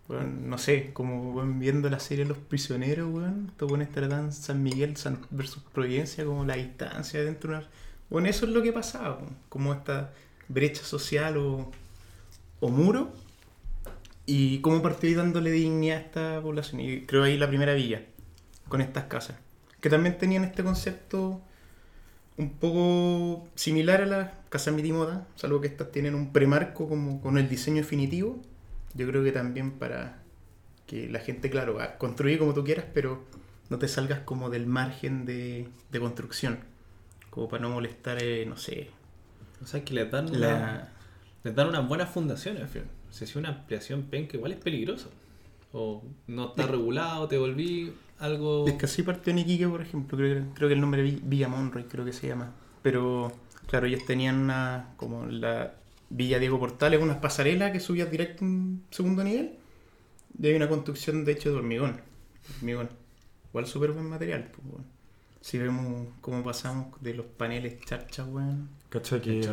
[0.08, 3.48] bueno, no sé, como viendo la serie Los Prisioneros, weón.
[3.50, 4.96] Estos buenos tratan San Miguel
[5.32, 7.68] versus Providencia, como la distancia dentro de una...
[8.10, 10.14] Bueno, eso es lo que pasaba, como esta
[10.48, 11.72] brecha social o,
[12.60, 13.14] o muro.
[14.28, 16.82] Y cómo partió dándole dignidad a esta población.
[16.82, 18.04] Y creo ahí la primera villa,
[18.68, 19.38] con estas casas.
[19.82, 21.42] Que también tenían este concepto
[22.38, 27.38] un poco similar a las casas Mitimoda, salvo que estas tienen un premarco como con
[27.38, 28.42] el diseño definitivo.
[28.96, 30.22] Yo creo que también para
[30.88, 33.24] que la gente, claro, a- construye como tú quieras, pero
[33.70, 36.60] no te salgas como del margen de, de construcción.
[37.30, 38.90] Como para no molestar, eh, no sé,
[39.62, 40.90] O sea, que les dan, una- la...
[41.44, 42.70] les dan unas buenas fundaciones.
[42.70, 42.90] fíjate.
[43.10, 45.10] Si es una ampliación penca, igual es peligroso.
[45.74, 48.66] O no está Es- regulado, te volví algo.
[48.68, 50.18] Es que así partió en Iquique, por ejemplo.
[50.18, 52.52] Creo, que- creo que el nombre Vi- Villa Monroy, creo que se llama.
[52.82, 53.32] Pero,
[53.68, 55.74] claro, ellos tenían una, como la
[56.10, 59.58] Villa Diego Portales, unas pasarelas que subías directo a un segundo nivel.
[60.42, 62.02] Y hay una construcción, de hecho, de hormigón.
[62.58, 62.90] Hormigón.
[63.50, 64.52] Igual súper buen material.
[64.52, 64.86] Pues.
[65.42, 68.70] Si vemos cómo pasamos de los paneles charcha, weón.
[68.90, 69.48] ¿Cacha que,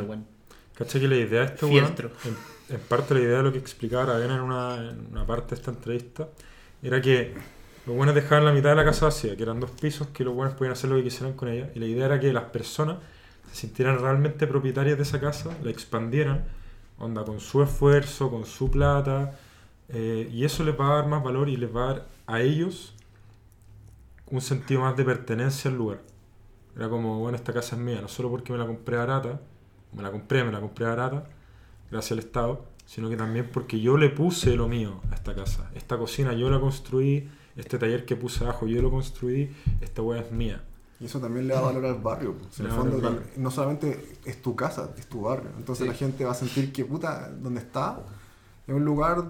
[0.75, 3.59] cacha que la idea de este weón, en, en parte la idea de lo que
[3.59, 6.29] explicaba Aravena en una, en una parte de esta entrevista,
[6.83, 7.35] era que
[7.87, 10.35] los buenos dejaban la mitad de la casa vacía, que eran dos pisos, que los
[10.35, 12.99] buenos podían hacer lo que quisieran con ella, y la idea era que las personas
[13.50, 16.44] se sintieran realmente propietarias de esa casa, la expandieran,
[16.98, 19.38] onda, con su esfuerzo, con su plata,
[19.88, 22.40] eh, y eso les va a dar más valor y les va a dar a
[22.40, 22.94] ellos
[24.31, 26.00] un sentido más de pertenencia al lugar.
[26.74, 29.40] Era como, bueno, esta casa es mía, no solo porque me la compré barata,
[29.92, 31.24] me la compré, me la compré barata,
[31.90, 35.70] gracias al Estado, sino que también porque yo le puse lo mío a esta casa.
[35.74, 40.22] Esta cocina yo la construí, este taller que puse abajo yo lo construí, esta weá
[40.22, 40.62] es mía.
[41.03, 42.35] Y eso también le da valor al barrio.
[42.38, 42.61] pues.
[42.61, 45.51] En el fondo, no solamente es tu casa, es tu barrio.
[45.59, 45.88] Entonces Sí.
[45.91, 47.99] la gente va a sentir que, puta, donde está
[48.69, 49.25] es un lugar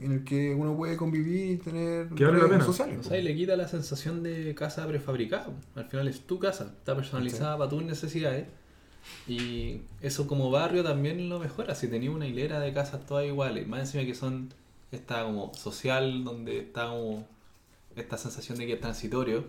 [0.00, 2.64] en el que uno puede convivir y tener Que vale la redes pena.
[2.64, 2.98] sociales.
[3.00, 5.48] O sea, y le quita la sensación de casa prefabricada.
[5.74, 8.46] Al final es tu casa, está personalizada para tus necesidades.
[9.26, 11.74] Y eso como barrio también lo mejora.
[11.74, 14.54] Si tenía una hilera de casas todas iguales, más encima que son
[14.92, 17.26] esta como social, donde está como
[17.96, 19.44] esta sensación de que es transitorio,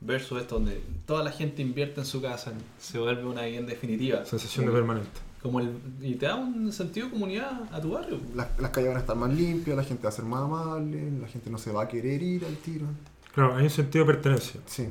[0.00, 4.24] versus esto donde toda la gente invierte en su casa, se vuelve una vivienda definitiva.
[4.24, 5.20] Sensación de permanente.
[5.42, 8.18] Como el, y te da un sentido de comunidad a tu barrio.
[8.34, 11.10] Las, las calles van a estar más limpias, la gente va a ser más amable,
[11.20, 12.86] la gente no se va a querer ir al tiro.
[13.34, 14.60] Claro, hay un sentido de pertenencia.
[14.66, 14.88] Sí.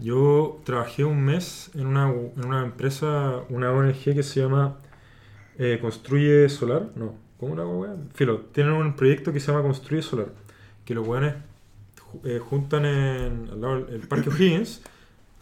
[0.00, 4.76] Yo trabajé un mes en una, en una empresa, una ONG que se llama
[5.58, 6.90] eh, Construye Solar.
[6.96, 7.96] No, ¿cómo la weá?
[8.14, 10.28] Filo, tienen un proyecto que se llama Construye Solar.
[10.84, 11.34] Que los weones
[12.24, 14.82] eh, juntan en al lado del el Parque O'Higgins.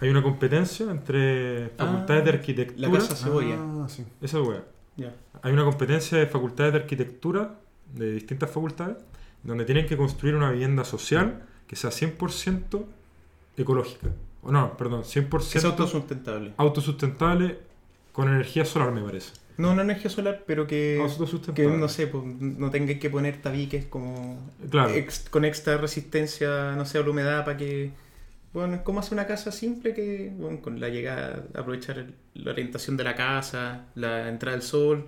[0.01, 2.89] Hay una competencia entre facultades Ah, de arquitectura.
[2.89, 3.57] la casa Cebolla.
[3.59, 4.05] Ah, sí.
[4.21, 4.65] Esa weá.
[4.97, 5.15] Ya.
[5.43, 7.55] Hay una competencia de facultades de arquitectura,
[7.95, 8.97] de distintas facultades,
[9.43, 12.85] donde tienen que construir una vivienda social que sea 100%
[13.57, 14.09] ecológica.
[14.43, 16.53] O no, perdón, 100% Es autosustentable.
[16.57, 17.59] autosustentable
[18.13, 19.33] con energía solar, me parece.
[19.57, 21.77] No, no energía solar, pero que, que Autosustentable.
[21.79, 24.39] no sé, pues, no tengáis que poner tabiques como
[24.71, 24.91] Claro.
[24.95, 27.91] ex- con extra resistencia, no sé, a la humedad para que.
[28.53, 32.53] Bueno, es como hacer una casa simple que, bueno, con la llegada, aprovechar el- la
[32.53, 35.07] orientación de la casa, la entrada del sol,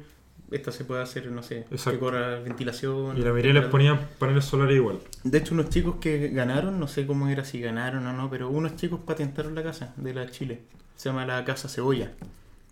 [0.51, 1.91] esta se puede hacer, no sé, Exacto.
[1.93, 3.17] que corra ventilación.
[3.17, 4.99] Y la mayoría les ponían paneles solares igual.
[5.25, 8.49] De hecho, unos chicos que ganaron, no sé cómo era si ganaron o no, pero
[8.49, 10.61] unos chicos patentaron la casa de la Chile.
[10.97, 12.13] Se llama la Casa Cebolla,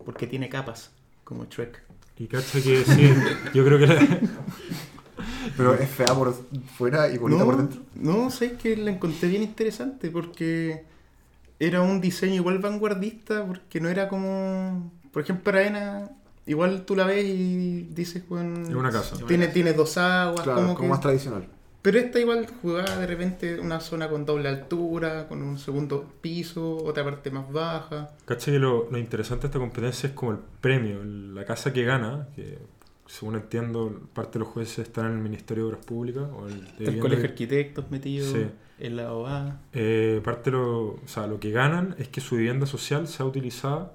[0.05, 0.91] porque tiene capas,
[1.25, 1.83] como Shrek.
[2.17, 3.09] Y cacha que sí,
[3.53, 4.19] yo creo que la-
[5.57, 6.33] Pero es fea por
[6.77, 7.81] fuera y bonita no, por dentro.
[7.95, 10.85] No, sé que la encontré bien interesante porque
[11.59, 16.09] era un diseño igual vanguardista, porque no era como, por ejemplo, Arena,
[16.45, 19.17] igual tú la ves y dices, bueno, Es una casa.
[19.27, 20.89] Tiene, tiene dos aguas, Claro, como como que...
[20.91, 21.47] más tradicional.
[21.85, 26.77] Pero esta igual jugaba de repente una zona con doble altura, con un segundo piso,
[26.83, 28.09] otra parte más baja.
[28.25, 31.83] cacha que lo, lo interesante de esta competencia es como el premio, la casa que
[31.83, 32.57] gana, que
[33.05, 36.75] según entiendo, parte de los jueces están en el Ministerio de Obras Públicas o el
[36.79, 38.47] de El colegio de arquitectos metido Sí.
[38.79, 39.59] en la OA.
[39.73, 43.27] Eh, parte de lo, o sea, lo que ganan es que su vivienda social sea
[43.27, 43.93] utilizada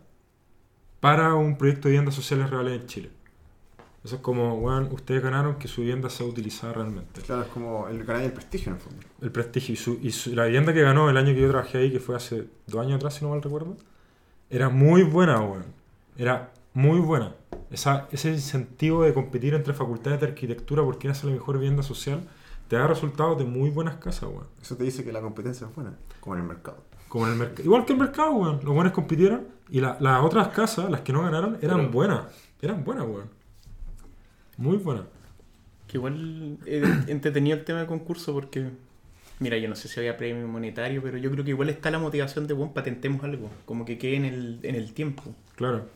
[1.01, 3.11] para un proyecto de viviendas sociales reales en Chile.
[4.03, 7.21] Eso es como, bueno, ustedes ganaron que su vivienda sea utilizada realmente.
[7.21, 9.01] Claro, es como el ganar el prestigio en el fondo.
[9.21, 9.75] El prestigio.
[9.75, 12.01] Y, su- y su- la vivienda que ganó el año que yo trabajé ahí, que
[12.01, 13.77] fue hace dos años atrás, si no mal recuerdo,
[14.49, 15.65] era muy buena, weón.
[16.17, 17.35] Era muy buena.
[17.71, 21.83] Esa, ese incentivo de competir entre facultades de arquitectura por quién hace la mejor vivienda
[21.83, 22.21] social,
[22.69, 24.47] te da resultados de muy buenas casas, weón.
[24.63, 26.79] Eso te dice que la competencia es buena, como en el mercado.
[27.09, 27.65] Como en el mercado.
[27.65, 28.61] Igual que el mercado, weón.
[28.65, 32.21] Los buenos compitieron y la- las otras casas, las que no ganaron, eran Pero- buenas.
[32.63, 33.40] Eran buenas, weón.
[34.61, 35.07] Muy buenas.
[35.89, 38.69] Que igual eh, entretenido el tema del concurso porque,
[39.39, 41.99] mira, yo no sé si había premio monetario, pero yo creo que igual está la
[41.99, 45.23] motivación de, bueno, patentemos algo, como que quede en el, en el tiempo.
[45.57, 45.89] Claro.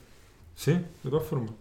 [0.56, 1.52] Sí, de todas formas.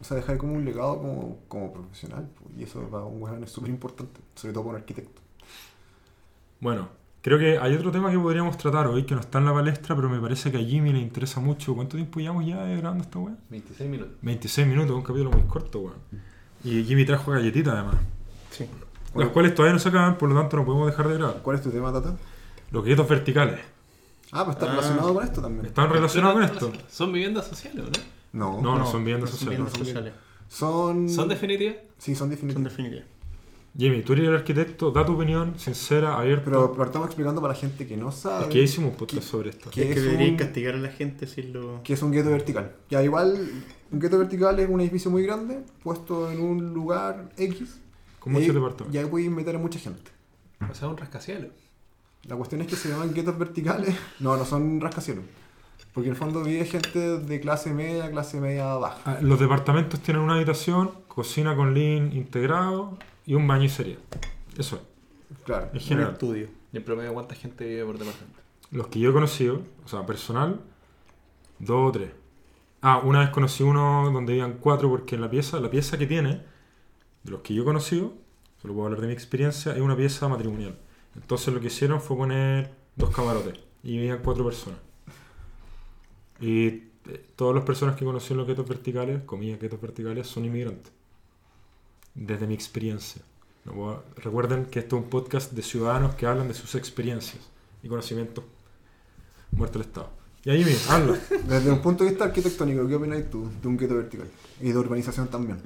[0.00, 2.28] O sea, dejar como un legado como, como profesional.
[2.58, 5.22] Y eso para un weón es súper importante, sobre todo para un arquitecto.
[6.60, 6.88] Bueno,
[7.22, 9.94] creo que hay otro tema que podríamos tratar hoy que no está en la palestra,
[9.96, 11.74] pero me parece que a Jimmy le interesa mucho.
[11.74, 13.34] ¿Cuánto tiempo llevamos ya eh, grabando esta weá?
[13.50, 14.14] 26 minutos.
[14.22, 15.96] 26 minutos, un capítulo muy corto, weón.
[16.64, 17.96] Y Jimmy trajo galletitas además.
[18.50, 18.66] Sí.
[19.14, 21.42] Las cuales todavía no se acaban, por lo tanto no podemos dejar de grabar.
[21.42, 22.16] ¿Cuál es tu tema, Tata?
[22.70, 23.60] Los galletos verticales.
[24.32, 24.70] Ah, pues está Ah.
[24.74, 25.66] relacionado con esto también.
[25.66, 26.72] ¿Están relacionados con esto?
[26.90, 27.84] ¿Son viviendas sociales
[28.32, 28.52] no?
[28.56, 29.58] No, No, no son viviendas no sociales.
[29.58, 30.12] viviendas sociales.
[30.48, 31.08] son...
[31.08, 31.76] ¿Son definitivas?
[31.98, 32.64] Sí, son Son definitivos.
[32.64, 33.04] definitivas.
[33.78, 36.44] Jimmy, tú eres el arquitecto, da tu opinión sincera, abierta.
[36.46, 39.50] Pero partamos explicando para la gente que no sabe Es que hicimos un podcast sobre
[39.50, 39.68] esto.
[39.70, 41.82] ¿Qué es que deberían un- castigar a la gente si lo...
[41.82, 42.72] que es un gueto vertical.
[42.88, 43.36] Ya igual,
[43.92, 47.78] un gueto vertical es un edificio muy grande, puesto en un lugar X.
[48.18, 48.92] Con muchos y departamentos.
[48.92, 50.10] Ya puedes meter a mucha gente.
[50.70, 51.50] O sea, un rascacielos.
[52.24, 53.94] La cuestión es que se llaman guetos verticales.
[54.20, 55.24] No, no son rascacielos.
[55.92, 59.00] Porque en el fondo vive gente de clase media, clase media baja.
[59.04, 63.98] Ah, Los departamentos tienen una habitación, cocina con living integrado y un baño y serie.
[64.56, 64.82] Eso es,
[65.44, 65.66] Claro.
[65.72, 66.12] en Un general.
[66.12, 66.48] estudio.
[66.72, 68.40] ¿Y en promedio cuánta gente vive por departamento?
[68.70, 70.60] Los que yo he conocido, o sea, personal,
[71.58, 72.10] dos o tres.
[72.82, 76.06] Ah, una vez conocí uno donde vivían cuatro porque en la pieza, la pieza que
[76.06, 76.42] tiene,
[77.24, 78.12] de los que yo he conocido,
[78.60, 80.78] solo puedo hablar de mi experiencia, es una pieza matrimonial.
[81.14, 84.78] Entonces lo que hicieron fue poner dos camarotes y vivían cuatro personas.
[86.40, 86.82] Y eh,
[87.36, 90.92] todas las personas que conocí en los guetos verticales, comillas guetos verticales, son inmigrantes.
[92.16, 93.22] Desde mi experiencia.
[93.64, 97.42] No Recuerden que esto es un podcast de ciudadanos que hablan de sus experiencias
[97.82, 98.44] y conocimientos.
[99.52, 100.10] Muerto el Estado.
[100.44, 101.18] Y ahí, mira, habla.
[101.48, 104.28] Desde un punto de vista arquitectónico, ¿qué opinas tú de un gueto vertical?
[104.60, 105.58] Y de urbanización también.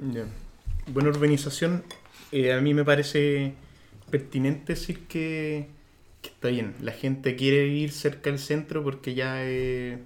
[0.87, 1.83] Bueno, urbanización,
[2.31, 3.53] eh, a mí me parece
[4.09, 5.67] pertinente decir que,
[6.21, 6.75] que está bien.
[6.81, 9.99] La gente quiere vivir cerca del centro porque ya eh,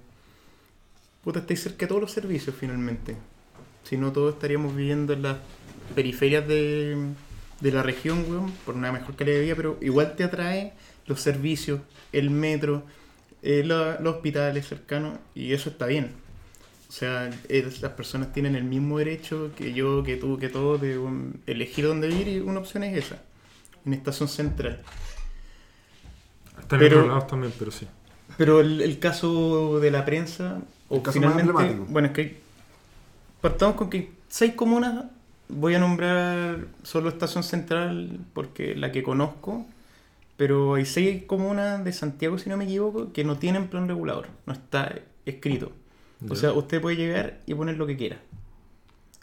[1.24, 3.16] puta, estáis cerca de todos los servicios finalmente.
[3.84, 5.38] Si no, todos estaríamos viviendo en las
[5.94, 6.96] periferias de,
[7.60, 10.72] de la región, weón, por una mejor calidad de vida, pero igual te atrae
[11.06, 11.80] los servicios,
[12.12, 12.82] el metro,
[13.42, 16.12] eh, la- los hospitales cercanos, y eso está bien.
[16.88, 20.80] O sea, es- las personas tienen el mismo derecho que yo, que tú, que todos,
[20.80, 20.98] de
[21.46, 23.22] elegir dónde vivir y una opción es esa,
[23.84, 24.80] en estación central.
[26.60, 27.86] Están Pero- en otros lados también, pero sí.
[28.36, 31.92] Pero el, el caso de la prensa, o El caso más finalmente, emblemático.
[31.92, 32.36] bueno, es que
[33.40, 35.04] partamos con que seis comunas,
[35.48, 39.66] voy a nombrar solo estación central porque la que conozco,
[40.36, 44.28] pero hay seis comunas de Santiago, si no me equivoco, que no tienen plan regulador,
[44.46, 45.72] no está escrito.
[46.28, 48.18] O sea, usted puede llegar y poner lo que quiera.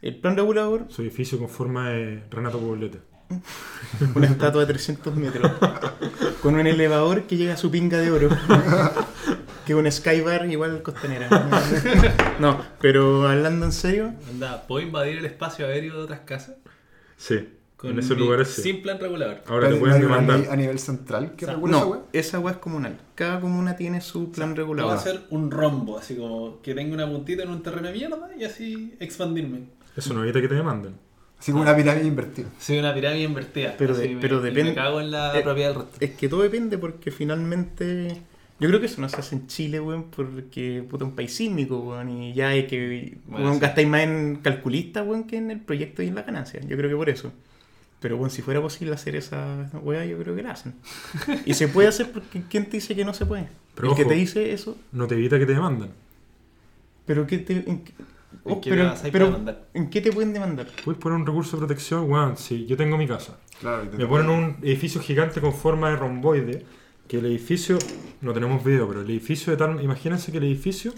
[0.02, 3.00] El plan regulador, Su edificio con forma de Renato Poblete.
[4.16, 5.52] una estatua de 300 metros,
[6.42, 8.30] con un elevador que llega a su pinga de oro,
[9.66, 11.30] que un skybar igual costanera.
[12.40, 16.56] No, pero hablando en serio, Anda, ¿puedo invadir el espacio aéreo de otras casas?
[17.18, 18.62] Sí, Con en esos lugares sí.
[18.64, 19.42] Sin plan regulador.
[19.48, 20.48] Ahora te ¿No pueden demandar.
[20.52, 22.02] a nivel central que O sea, regula esa no, weá?
[22.14, 22.98] esa agua es comunal.
[23.16, 24.98] Cada comuna tiene su plan Puedo regulador.
[24.98, 28.44] hacer un rombo, así como que tenga una puntita en un terreno de mierda y
[28.44, 29.70] así expandirme.
[29.96, 30.96] Eso no evita que te demanden.
[31.52, 32.48] Como una pirámide invertida.
[32.60, 33.76] Soy una pirámide invertida.
[33.78, 35.98] Pero Así de- me- pero y depende- Me cago en la eh, propiedad del resto.
[36.00, 38.22] Es que todo depende porque finalmente.
[38.60, 41.80] Yo creo que eso no se hace en Chile, weón, porque puta un país sísmico,
[41.80, 43.18] weón, y ya hay que.
[43.26, 43.60] Bueno, weón, sí.
[43.62, 46.62] gastáis más en calculistas, weón, que en el proyecto y en la ganancia.
[46.62, 47.34] Yo creo que por eso.
[48.00, 50.76] Pero, bueno, si fuera posible hacer esa weá, yo creo que la hacen.
[51.46, 53.48] Y se puede hacer porque ¿quién te dice que no se puede?
[53.76, 54.10] Pero el que ojo.
[54.12, 55.90] te dice eso, No te evita que te demanden.
[57.06, 57.66] pero ¿qué te.
[58.46, 59.68] En, qué- ¿En oh, qué pero, mandar?
[59.74, 60.68] ¿en qué te pueden demandar?
[60.84, 62.38] Puedes poner un recurso de protección, weón.
[62.38, 65.96] Si yo tengo mi casa, Claro, te me ponen un edificio gigante con forma de
[65.98, 66.66] romboide,
[67.08, 67.78] que el edificio,
[68.22, 70.94] no tenemos video, pero el edificio de tal, imagínense que el edificio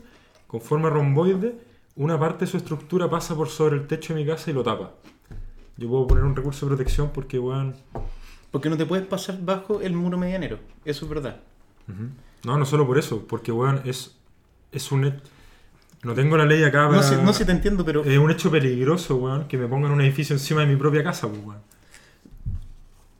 [0.48, 1.56] con forma de romboide,
[1.96, 4.64] una parte de su estructura pasa por sobre el techo de mi casa y lo
[4.64, 4.92] tapa.
[5.78, 7.76] Yo puedo poner un recurso de protección porque, weón,
[8.52, 10.60] Porque no te puedes pasar bajo el muro medianero.
[10.86, 11.42] Eso es verdad.
[12.44, 14.16] no, no solo por eso, porque, weón, es,
[14.72, 15.14] es un...
[16.06, 16.98] No tengo la ley acá para...
[16.98, 18.04] No sé, no sé, te entiendo, pero.
[18.04, 21.28] Es un hecho peligroso, weón, que me pongan un edificio encima de mi propia casa,
[21.28, 21.60] pues, weón.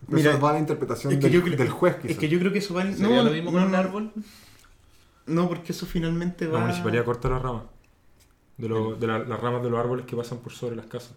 [0.08, 2.18] Pero Mira, eso va a la interpretación es que del, yo creo- del juez, Es
[2.18, 2.84] que yo creo que eso va.
[2.84, 4.12] ¿Sería lo mismo no, con un no, árbol?
[5.26, 6.60] No, porque eso finalmente va.
[6.60, 7.64] La municipalidad corta las ramas.
[8.58, 11.14] De, lo- de la- las ramas de los árboles que pasan por sobre las casas.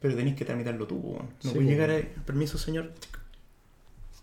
[0.00, 1.26] Pero tenéis que tramitarlo tú, weón.
[1.26, 2.08] No Sí, puedes llegar weón.
[2.18, 2.24] a.
[2.24, 2.90] Permiso, señor.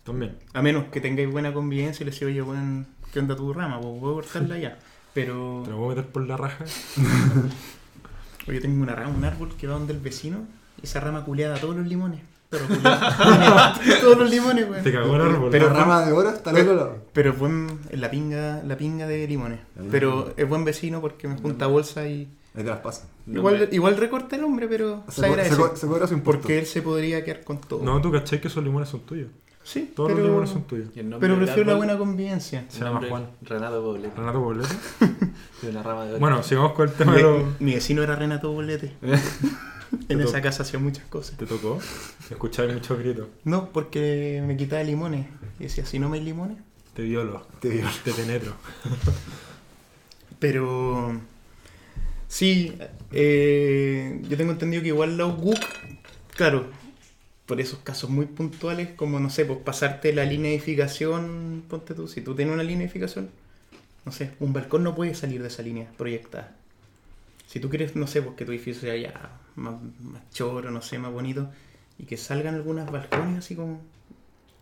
[0.03, 0.35] También.
[0.53, 3.79] A menos que tengáis buena convivencia y le decís, oye, weón, ¿qué onda tu rama?
[3.79, 4.79] Pues puedo cortarla ya.
[5.13, 5.61] Pero.
[5.65, 6.63] Te lo voy a meter por la raja.
[8.47, 10.45] Oye, tengo una rama, un árbol que va donde el vecino.
[10.81, 12.21] Y esa rama culeada todos los limones.
[12.49, 13.79] Pero culeada.
[14.01, 14.83] todos los limones, weón.
[14.83, 15.49] Te cagó el árbol.
[15.51, 16.97] Pero- la rama de oro está otro lado.
[17.13, 17.79] Pero es buen.
[17.89, 19.59] Es la pinga, la pinga de limones.
[19.77, 19.83] Ah.
[19.91, 22.27] Pero es buen vecino porque me junta bolsa y.
[22.53, 23.07] Ahí te las pasa.
[23.27, 25.55] Igual, igual recorta el hombre, pero se, Se, agradece.
[25.55, 26.41] se, co- se cobra su impuesto.
[26.41, 27.81] porque él se podría quedar con todo.
[27.83, 29.29] No, tú cachai que esos limones son tuyos.
[29.71, 30.89] Sí, Todos pero, los limones son tuyos.
[30.93, 32.65] Pero prefiero la buena convivencia.
[32.67, 33.29] Se llama Juan.
[33.41, 34.17] Renato Poblete.
[34.17, 34.75] Renato Poblete.
[35.61, 36.19] De una rama de oro.
[36.19, 37.61] Bueno, sigamos con el tema Mi, de los...
[37.61, 38.91] mi vecino era Renato Bolete.
[40.09, 41.37] en esa casa hacía muchas cosas.
[41.37, 41.79] Te tocó.
[42.29, 43.27] Escucháis muchos gritos.
[43.45, 45.27] No, porque me quitaba limones.
[45.57, 46.57] Y decía, si no me hay limones.
[46.93, 47.47] Te violo.
[47.61, 47.87] Te digo.
[48.03, 48.51] Te penetro.
[50.39, 51.17] Pero
[52.27, 52.77] sí,
[53.13, 55.59] eh, yo tengo entendido que igual la UGUC,
[56.35, 56.65] claro,
[57.51, 61.93] por esos casos muy puntuales, como no sé, pues pasarte la línea de edificación, ponte
[61.93, 63.29] tú, si tú tienes una línea de edificación,
[64.05, 66.55] no sé, un balcón no puede salir de esa línea proyectada.
[67.47, 70.81] Si tú quieres, no sé, pues que tu edificio sea ya más, más choro, no
[70.81, 71.51] sé, más bonito,
[71.99, 73.81] y que salgan algunos balcones así como...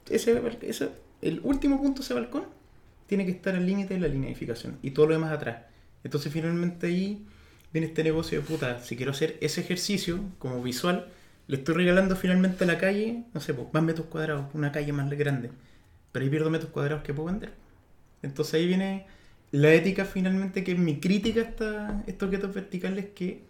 [0.09, 0.89] Ese, ese,
[1.21, 2.45] el último punto de ese balcón
[3.05, 5.61] tiene que estar al límite de la línea de edificación y todo lo demás atrás.
[6.03, 7.23] Entonces finalmente ahí
[7.71, 11.05] viene este negocio de puta, si quiero hacer ese ejercicio como visual,
[11.49, 14.93] le estoy regalando finalmente a la calle, no sé, pues, más metros cuadrados, una calle
[14.93, 15.49] más grande,
[16.11, 17.53] pero ahí pierdo metros cuadrados que puedo vender.
[18.21, 19.07] Entonces ahí viene
[19.51, 23.43] la ética finalmente, que es mi crítica a estos guetos verticales, que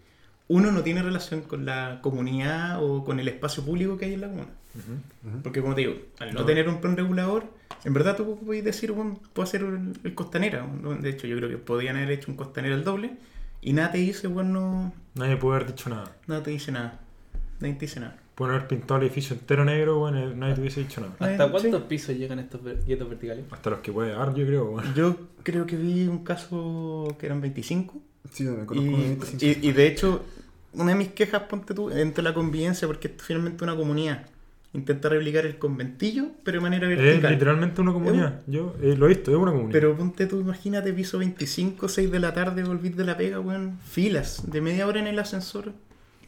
[0.48, 4.22] uno no tiene relación con la comunidad o con el espacio público que hay en
[4.22, 4.50] la comuna.
[4.76, 5.42] Ujú.
[5.44, 6.46] Porque como te digo, al no, No.
[6.46, 7.44] tener un plan regulador,
[7.84, 9.62] en verdad tú puedes decir, bueno, puedo hacer
[10.04, 10.66] el, costanera.
[11.02, 13.18] De hecho, yo creo que podían haber hecho un costanera al doble
[13.62, 16.16] y nada te dice, bueno, Nadie puede haber dicho nada.
[16.28, 16.98] nada te dice nada.
[17.60, 18.16] Dice nada.
[18.36, 21.14] Pueden haber pintado el edificio entero negro, bueno, nadie te hubiese dicho nada.
[21.20, 21.86] ¿Hasta Eh, cuántos sí.
[21.90, 23.44] pisos llegan estos guetos verticales?
[23.52, 24.94] Hasta los que puede dar, yo creo, bueno.
[24.96, 29.46] Yo creo que vi un caso que eran 25 Sí, me conozco de y, 25.
[29.46, 30.24] y- y de hecho,
[30.74, 34.26] una de mis quejas, ponte tú, entre la convivencia, porque esto es finalmente una comunidad.
[34.72, 37.32] Intenta replicar el conventillo, pero de manera Es vertical.
[37.34, 38.42] literalmente una comunidad.
[38.48, 39.74] Yo eh, lo he visto, es una comunidad.
[39.74, 43.80] Pero ponte tú, imagínate, piso 25, 6 de la tarde, volvís de la pega, weón.
[43.84, 45.74] Filas de media hora en el ascensor,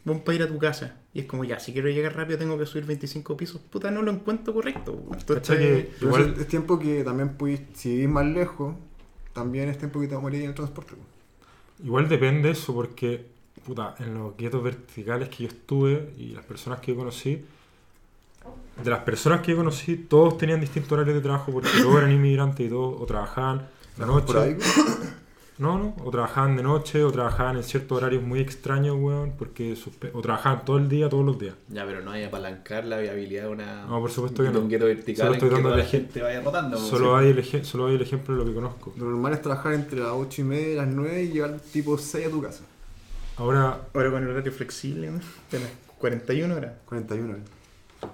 [0.04, 0.96] weón, para ir a tu casa.
[1.14, 3.60] Y es como, ya, si quiero llegar rápido tengo que subir 25 pisos.
[3.60, 5.02] Puta, no lo encuentro correcto.
[5.12, 8.74] Entonces, que- Pero igual- es tiempo que también pudiste, si vivís más lejos,
[9.32, 10.94] también es tiempo que te morir en el transporte.
[11.84, 13.26] Igual depende eso, porque,
[13.66, 17.44] puta, en los guetos verticales que yo estuve y las personas que yo conocí,
[18.82, 22.10] de las personas que yo conocí, todos tenían distintos horarios de trabajo porque todos eran
[22.12, 24.26] inmigrantes y todos o trabajaban de noche.
[24.26, 24.56] Por ahí,
[25.58, 29.76] No, no, o trabajaban de noche o trabajaban en ciertos horarios muy extraños, weón, porque
[30.12, 31.54] o trabajaban todo el día, todos los días.
[31.68, 33.86] Ya, pero no hay apalancar la viabilidad de una.
[33.86, 34.60] No, por supuesto que no.
[34.60, 36.76] un gueto vertical Solo en estoy que dando toda el la gente vaya rotando.
[36.78, 38.92] pues, Solo hay, el solo hay el ejemplo de lo que conozco.
[38.96, 41.98] lo normal es trabajar entre las 8 y media y las 9 y llegar tipo
[41.98, 42.64] 6 a tu casa.
[43.36, 45.20] Ahora, ahora con el horario flexible, ¿no?
[45.50, 45.68] De las
[45.98, 46.72] 41 horas.
[46.86, 47.44] 41 horas.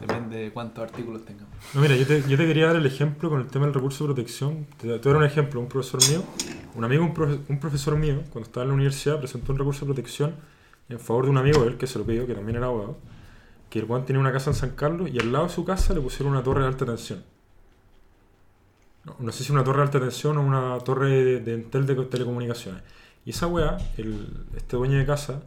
[0.00, 1.52] Depende de cuántos artículos tengamos.
[1.74, 4.04] No, mira, yo te, yo te quería dar el ejemplo con el tema del recurso
[4.04, 4.66] de protección.
[4.76, 5.60] Te, te voy un ejemplo.
[5.60, 6.22] Un profesor mío,
[6.74, 9.80] un amigo, un, profe- un profesor mío, cuando estaba en la universidad, presentó un recurso
[9.80, 10.34] de protección
[10.88, 12.98] en favor de un amigo de él que se lo pidió, que también era abogado,
[13.70, 15.94] que el Juan tenía una casa en San Carlos y al lado de su casa
[15.94, 17.22] le pusieron una torre de alta tensión.
[19.04, 22.04] No, no sé si una torre de alta tensión o una torre de, de de
[22.04, 22.82] telecomunicaciones.
[23.24, 25.42] Y esa weá, el, este dueño de casa,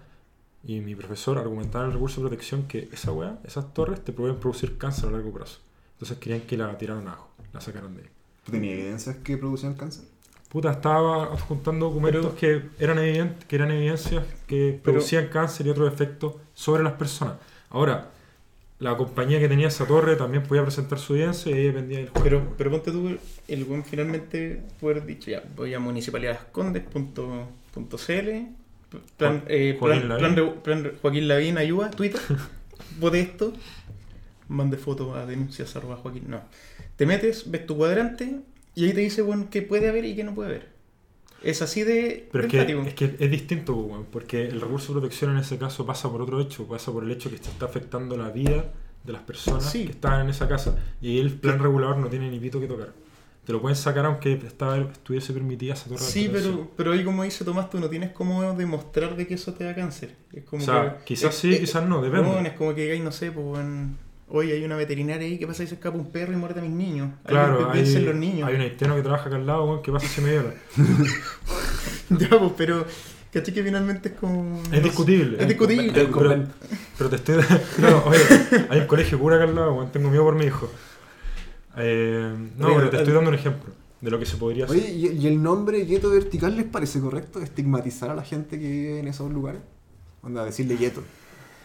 [0.63, 4.11] Y mi profesor argumentaba en el recurso de protección que esa weá, esas torres, te
[4.13, 5.59] pueden producir cáncer a largo plazo.
[5.93, 8.09] Entonces querían que la tiraran abajo, la sacaran de ahí.
[8.45, 10.03] ¿Tú tenías evidencias que producían cáncer?
[10.49, 15.69] Puta, estaba adjuntando documentos que, eran evidentes, que eran evidencias que Pero- producían cáncer y
[15.69, 17.35] otros efectos sobre las personas.
[17.69, 18.09] Ahora,
[18.79, 22.09] la compañía que tenía esa torre también podía presentar su evidencia y ahí dependía del
[22.09, 22.23] juego.
[22.23, 28.60] Pero, pero ponte tú, el buen finalmente puede haber dicho, ya, voy a municipalidadescondes.cl,
[29.17, 30.35] plan, Juan- eh, Joaquín plan, Lavín.
[30.35, 32.19] plan plan Joaquín Lavín, ayuda, Twitter,
[32.99, 33.53] vote esto,
[34.47, 36.41] mande fotos a denuncias arroba Joaquín, no.
[36.95, 38.41] Te metes, ves tu cuadrante
[38.75, 40.69] y ahí te dice, bueno, qué puede haber y qué no puede haber.
[41.43, 45.31] Es así de Pero es que, es que es distinto, porque el recurso de protección
[45.31, 48.29] en ese caso pasa por otro hecho, pasa por el hecho que está afectando la
[48.29, 48.71] vida
[49.03, 49.85] de las personas Sí.
[49.85, 50.77] que están en esa casa.
[51.01, 52.89] Y el plan regulador no tiene ni pito que tocar.
[53.45, 57.03] Te lo pueden sacar aunque estaba, estuviese permitida esa torre de Sí, pero, pero ahí
[57.03, 60.15] como dice Tomás, tú no tienes cómo demostrar de que eso te da cáncer.
[60.31, 62.47] Es como O sea, que- quizás es- sí, es- quizás no, depende.
[62.47, 63.65] Es como que digáis, no sé, pues
[64.33, 66.63] hoy hay una veterinaria ahí, ¿qué pasa si se escapa un perro y muerde a
[66.63, 67.09] mis niños?
[67.25, 68.47] Claro, hay, en los niños.
[68.47, 70.53] hay un haitiano que trabaja acá al lado, weón, que pasa si me viola.
[72.11, 72.85] ya, pues, pero,
[73.33, 74.61] ¿cachai que finalmente es como...
[74.71, 75.37] Es discutible.
[75.41, 75.91] Es discutible.
[75.93, 76.45] Pero,
[76.97, 77.35] pero te estoy
[77.79, 78.19] no, oye,
[78.69, 80.71] hay un colegio cura acá al lado, tengo miedo por mi hijo.
[81.77, 84.77] Eh, no, Oye, pero te estoy dando un ejemplo de lo que se podría hacer.
[84.77, 87.39] Oye, ¿y, y el nombre gueto vertical les parece correcto?
[87.39, 89.61] ¿Estigmatizar a la gente que vive en esos lugares?
[90.23, 91.01] Onda, decirle gueto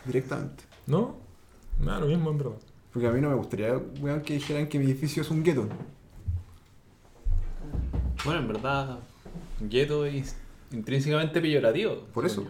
[0.04, 0.64] directamente.
[0.86, 1.16] ¿No?
[1.78, 2.56] Me da lo mismo, en verdad.
[2.92, 5.68] Porque a mí no me gustaría, weón, que dijeran que mi edificio es un gueto.
[8.24, 8.98] Bueno, en verdad,
[9.60, 10.36] gueto es
[10.72, 12.06] intrínsecamente peyorativo.
[12.14, 12.46] Por eso.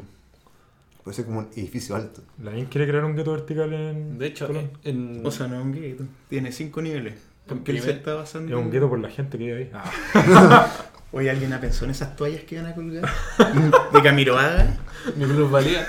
[1.03, 2.23] Puede ser como un edificio alto.
[2.45, 4.49] ¿Alguien quiere crear un gueto vertical en De hecho,
[4.85, 6.05] en, O sea, no es un gueto.
[6.29, 7.15] Tiene cinco niveles.
[7.49, 9.71] Él se está basando Es un gueto por la gente que vive ahí.
[9.73, 10.73] Ah,
[11.13, 13.09] Oye, ¿alguien ha pensado en esas toallas que van a colgar?
[13.93, 14.77] De Camiroaga.
[15.17, 15.87] mi plusvalía.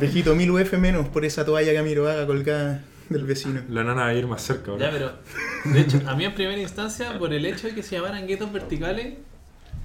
[0.00, 3.62] Vejito, 1000 UF menos por esa toalla Camiroaga colgada del vecino.
[3.68, 4.86] la nana va a ir más cerca ahora.
[4.86, 5.12] Ya, pero
[5.72, 8.52] de hecho, a mí en primera instancia, por el hecho de que se llamaran guetos
[8.52, 9.14] verticales,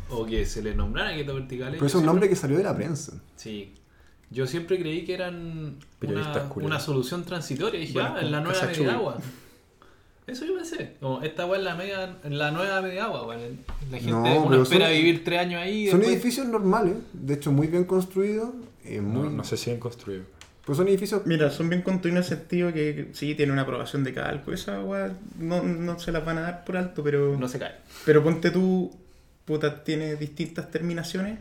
[0.09, 2.63] o que se les nombraran guetos verticales, Pero es un siempre- nombre que salió de
[2.63, 3.13] la prensa.
[3.35, 3.75] Sí.
[4.31, 5.77] Yo siempre creí que eran
[6.55, 7.79] una, solución transitoria.
[7.79, 8.87] Y dije, Bueno, ah, en como la nueva Casachuy.
[10.29, 10.93] Eso yo pensé.
[10.99, 13.59] Como esta weá en la, media, la nueva Mediagua, weón.
[13.91, 15.87] La gente, No, uno pero espera son- vivir tres años ahí.
[15.89, 18.49] Son después- edificios normales, de hecho muy bien construidos.
[18.85, 19.29] eh, No, muy...
[19.33, 20.23] no sé si han construido.
[20.65, 21.23] Pues son edificios...
[21.25, 24.55] Mira, son bien construidos en el sentido que que sí tiene una aprobación de cálculo.
[24.55, 27.35] Esa weá no, no se las van a dar por alto, pero.
[27.39, 27.73] No se cae.
[28.05, 28.91] Pero ponte tú,
[29.45, 31.39] puta, tiene distintas terminaciones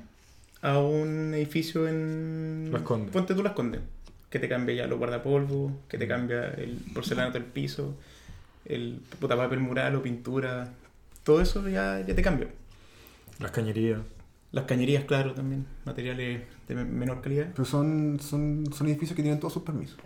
[0.62, 2.70] a un edificio en.
[2.72, 3.10] Las Condes.
[3.12, 3.82] Ponte tú las condes.
[4.30, 7.96] Que te cambia ya los guardapolvos, que te cambia el porcelanato del piso,
[8.68, 10.72] el puta papel mural o pintura.
[11.24, 12.48] Todo eso ya, ya te cambia.
[13.38, 14.00] Las cañerías.
[14.52, 15.66] Las cañerías, claro, también.
[15.84, 17.48] Materiales de me- menor calidad.
[17.52, 19.98] Pero son, son, son edificios que tienen todos sus permisos.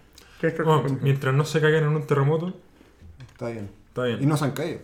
[0.64, 2.52] Bueno, mientras no se caigan en un terremoto,
[3.32, 3.70] Está bien.
[3.88, 4.20] está bien.
[4.22, 4.80] Y no se han caído.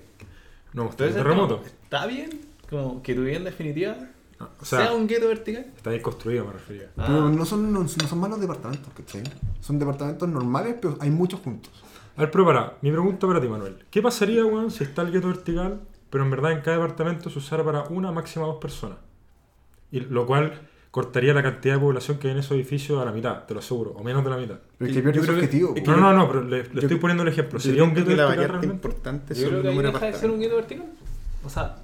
[0.72, 1.62] No tenido terremoto.
[1.82, 2.30] ¿Está bien?
[2.70, 3.96] Como que tu vivienda definitiva
[4.40, 5.66] Ah, o sea, sea, un gueto vertical.
[5.76, 6.90] está bien construido, me refería.
[6.96, 9.24] Ah, Pero no son, no, no son malos departamentos, ¿cachai?
[9.60, 11.72] Son departamentos normales, pero hay muchos juntos.
[12.18, 13.76] A ver, pero para, mi pregunta para ti, Manuel.
[13.90, 17.38] ¿Qué pasaría, weón, si está el gueto vertical, pero en verdad en cada departamento se
[17.38, 18.98] usara para una máxima dos personas?
[19.92, 20.52] Y lo cual
[20.90, 23.60] cortaría la cantidad de población que hay en esos edificios a la mitad, te lo
[23.60, 24.58] aseguro, o menos de la mitad.
[24.78, 25.74] Pero es que pierde su creo que- objetivo.
[25.74, 27.60] que No, no, no, pero le, le yo- estoy poniendo el ejemplo.
[27.60, 28.66] ¿Sería un gueto vertical realmente?
[28.66, 30.86] importante yo creo que ahí deja de ser un gueto vertical.
[31.44, 31.76] O sea,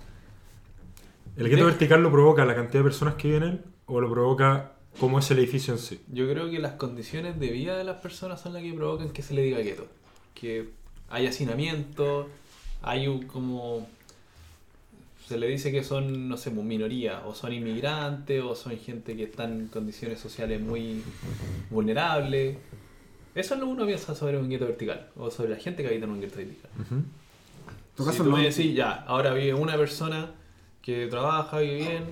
[1.37, 4.11] ¿El gueto vertical lo provoca la cantidad de personas que viven en él o lo
[4.11, 6.03] provoca cómo es el edificio en sí?
[6.09, 9.23] Yo creo que las condiciones de vida de las personas son las que provocan que
[9.23, 9.87] se le diga gueto.
[11.11, 12.29] Hay hacinamiento,
[12.83, 13.87] hay un como...
[15.27, 19.17] Se le dice que son, no sé, pues, minoría, o son inmigrantes, o son gente
[19.17, 21.03] que está en condiciones sociales muy
[21.71, 22.59] vulnerables.
[23.35, 25.89] Eso es lo que uno piensa sobre un gueto vertical, o sobre la gente que
[25.89, 26.71] habita en un gueto vertical.
[26.91, 27.07] En
[27.97, 30.31] todo Si tú no- me decís, ya, ahora vive una persona
[30.83, 32.05] que trabaja, vive bien.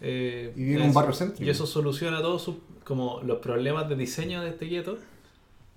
[0.00, 1.44] eh, Y vive en un barrio céntrico.
[1.44, 4.96] Y eso soluciona todos sus, como los problemas de diseño de este gueto.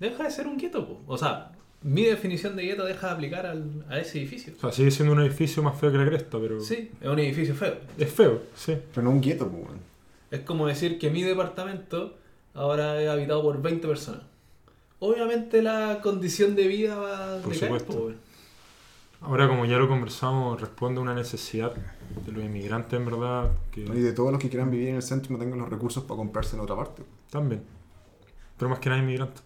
[0.00, 1.00] Deja de ser un gueto.
[1.06, 1.51] O sea,
[1.84, 4.52] mi definición de gueto deja de aplicar al- a ese edificio.
[4.56, 7.18] O sea, sigue siendo un edificio más feo que la cresta, pero Sí, es un
[7.18, 7.76] edificio feo.
[7.98, 8.76] es feo, sí.
[8.94, 9.78] Pero no un gueto, pues, weón.
[10.30, 12.16] Es como decir que mi departamento
[12.54, 14.22] ahora es habitado por 20 personas.
[15.00, 18.12] Obviamente la condición de vida va a Por decaer, supuesto.
[19.20, 21.72] Ahora, como ya lo conversamos, responde a una necesidad
[22.26, 25.02] de los inmigrantes, en verdad, que Y de todos los que quieran vivir en el
[25.02, 27.02] centro y no tengan los recursos para comprarse en otra parte.
[27.30, 27.62] también.
[28.58, 29.42] Pero más que nada inmigrantes.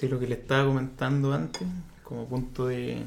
[0.00, 1.60] Sí, lo que le estaba comentando antes,
[2.02, 3.02] como punto de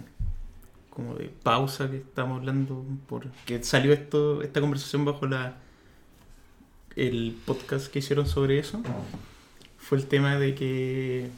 [0.92, 5.58] como de pausa que estamos hablando, porque salió esto esta conversación bajo la
[6.96, 8.80] el podcast que hicieron sobre eso
[9.80, 11.32] fue el tema de que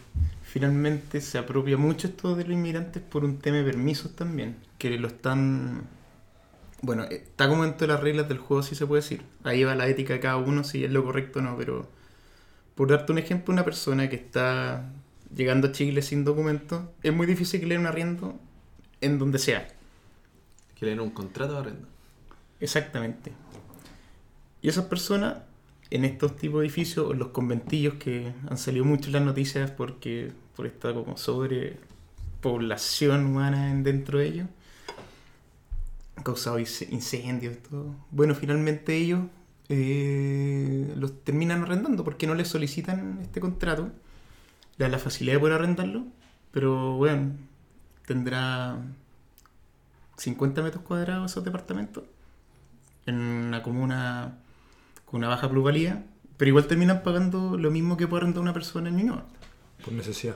[0.44, 5.00] finalmente se apropia mucho esto de los inmigrantes por un tema de permisos también, que
[5.00, 5.84] lo están...
[6.82, 9.22] Bueno, está como dentro de las reglas del juego, si se puede decir.
[9.46, 11.88] Ahí va la ética de cada uno, si es lo correcto o no, pero
[12.76, 14.92] por darte un ejemplo, una persona que está
[15.34, 18.40] llegando a Chile sin documentos, es muy difícil que le den un arriendo
[19.02, 19.68] en donde sea.
[20.76, 21.88] Que le den un contrato de arrendo.
[22.60, 23.32] Exactamente.
[24.62, 25.38] Y esas personas,
[25.92, 29.24] en estos tipos de edificios, o en los conventillos que han salido mucho en las
[29.24, 34.48] noticias porque por esta como sobrepoblación humana en- dentro de ellos,
[36.16, 37.96] han causado ince- incendios y todo.
[38.12, 39.22] Bueno, finalmente ellos
[39.70, 43.92] eh, los terminan arrendando porque no les solicitan este contrato,
[44.78, 46.06] le dan la facilidad de poder arrendarlo,
[46.52, 47.32] pero bueno,
[48.06, 48.78] tendrá
[50.18, 52.04] 50 metros cuadrados esos departamentos
[53.06, 54.38] en una comuna
[55.06, 56.04] con una baja plusvalía,
[56.38, 59.26] pero igual terminan pagando lo mismo que puede arrendar una persona en Ñuñoa.
[59.84, 60.36] Por necesidad.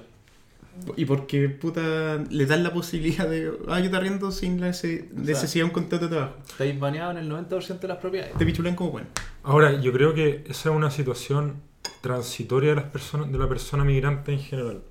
[0.95, 5.09] Y porque, puta, le dan la posibilidad de, ah, yo te arriendo sin la nece-
[5.11, 6.35] necesidad de un contrato de trabajo.
[6.47, 8.37] Estáis baneados en el 90% de las propiedades.
[8.37, 9.07] Te pichulan como bueno.
[9.43, 11.55] Ahora, yo creo que esa es una situación
[12.01, 14.81] transitoria de las personas, de la persona migrante en general.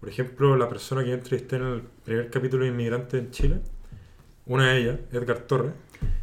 [0.00, 3.60] Por ejemplo, la persona que entrevisté en el primer capítulo de Inmigrante en Chile,
[4.46, 5.72] una de ellas, Edgar Torres,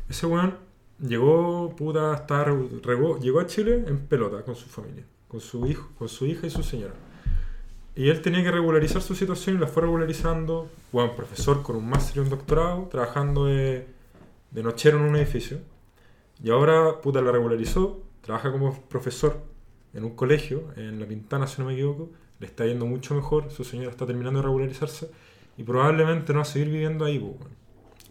[0.07, 0.55] ese weón
[0.99, 5.89] llegó, puta, re- regó- llegó a Chile en pelota con su familia, con su hijo,
[5.97, 6.93] con su hija y su señora.
[7.95, 11.89] Y él tenía que regularizar su situación y la fue regularizando, weón, profesor con un
[11.89, 13.87] máster y un doctorado, trabajando de,
[14.51, 15.59] de nochero en un edificio.
[16.43, 19.43] Y ahora, puta, la regularizó, trabaja como profesor
[19.93, 23.51] en un colegio, en La Pintana, si no me equivoco, le está yendo mucho mejor,
[23.51, 25.09] su señora está terminando de regularizarse
[25.57, 27.53] y probablemente no va a seguir viviendo ahí, pues, weón.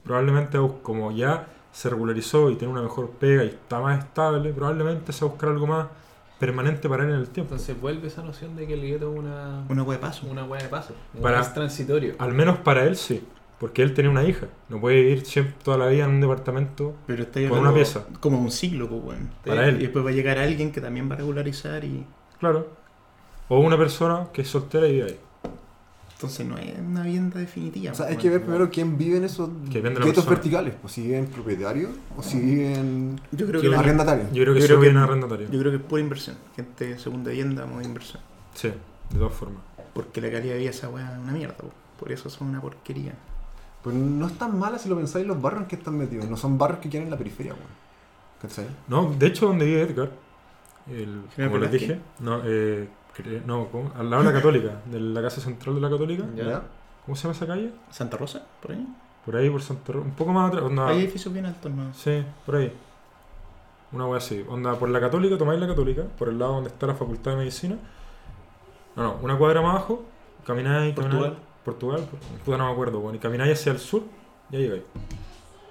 [0.04, 5.12] Probablemente, como ya se regularizó y tiene una mejor pega y está más estable, probablemente
[5.12, 5.86] se va a buscar algo más
[6.38, 7.54] permanente para él en el tiempo.
[7.54, 10.26] Entonces vuelve esa noción de que el gueto es una, Una hueá de paso.
[10.28, 10.94] una hueá de paso.
[11.20, 12.14] Para- Es transitorio.
[12.18, 13.22] Al menos para él sí,
[13.62, 16.96] porque él tenía una hija, no puede vivir siempre, toda la vida en un departamento
[17.06, 18.04] Pero está Con una pieza.
[18.18, 19.28] como un siglo, pues, bueno.
[19.46, 19.76] Para él.
[19.76, 22.04] Y después va a llegar alguien que también va a regularizar y...
[22.40, 22.66] Claro.
[23.46, 25.20] O una persona que es soltera y vive ahí.
[26.14, 27.92] Entonces no es una vivienda definitiva.
[27.92, 30.74] O sea, pues, hay que ver primero quién vive en esos de guetos verticales.
[30.82, 34.32] Pues si viven propietarios o si viven Yo creo Que arrendatarios.
[34.32, 34.66] Yo creo que Yo.
[34.66, 36.34] Yo creo que es pura inversión.
[36.56, 38.20] Gente de segunda vivienda, muy inversión.
[38.54, 38.72] Sí,
[39.10, 39.62] de todas formas.
[39.94, 41.54] Porque la calidad de vida de esa weá es una mierda.
[41.54, 41.70] po.
[42.00, 43.14] Por eso son una porquería.
[43.82, 46.28] Pues no es tan mala si lo pensáis los barrios en que están metidos.
[46.28, 47.66] No son barrios que quedan en la periferia, weón.
[48.40, 48.66] ¿Cachai?
[48.88, 50.10] No, de hecho, donde vive Edgar,
[50.90, 52.88] el, como les dije, no, eh,
[53.46, 53.92] no ¿cómo?
[53.96, 56.24] al lado de la Católica, de la casa central de la Católica.
[57.04, 57.72] ¿Cómo se llama esa calle?
[57.90, 58.42] ¿Santa Rosa?
[58.60, 58.86] ¿Por ahí?
[59.24, 60.64] Por ahí, por Santa Ro- un poco más atrás.
[60.64, 61.92] Onda, Hay edificios bien altos, ¿no?
[61.94, 62.72] Sí, por ahí.
[63.92, 64.44] Una wea así.
[64.48, 67.36] Onda, por la Católica, tomáis la Católica, por el lado donde está la Facultad de
[67.38, 67.76] Medicina.
[68.96, 70.04] No, no, una cuadra más abajo,
[70.46, 71.20] camináis, camináis.
[71.20, 71.38] Portugal.
[71.64, 72.06] Portugal,
[72.44, 74.02] puta no me acuerdo, bueno, y camináis hacia el sur,
[74.50, 74.82] ya llegáis.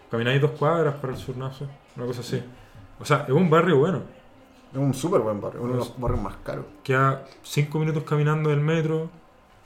[0.10, 1.66] Camináis dos cuadras para el sur, no sé,
[1.96, 2.42] una cosa así.
[3.00, 4.02] O sea, es un barrio bueno.
[4.72, 5.62] Es un súper buen barrio.
[5.62, 6.66] Uno de los barrios más caros.
[6.84, 9.10] Queda cinco minutos caminando del metro,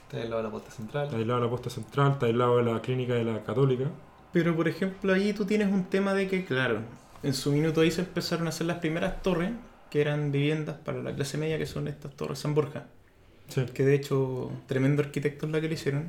[0.07, 1.05] Está al lado de la posta central.
[1.05, 3.85] está aislado de la posta central, está aislado de la clínica de la Católica.
[4.31, 6.81] Pero por ejemplo ahí tú tienes un tema de que, claro,
[7.23, 9.51] en su minuto ahí se empezaron a hacer las primeras torres,
[9.89, 12.85] que eran viviendas para la clase media, que son estas torres San Borja.
[13.49, 13.65] Sí.
[13.73, 16.05] Que de hecho, tremendo arquitectos la que le hicieron.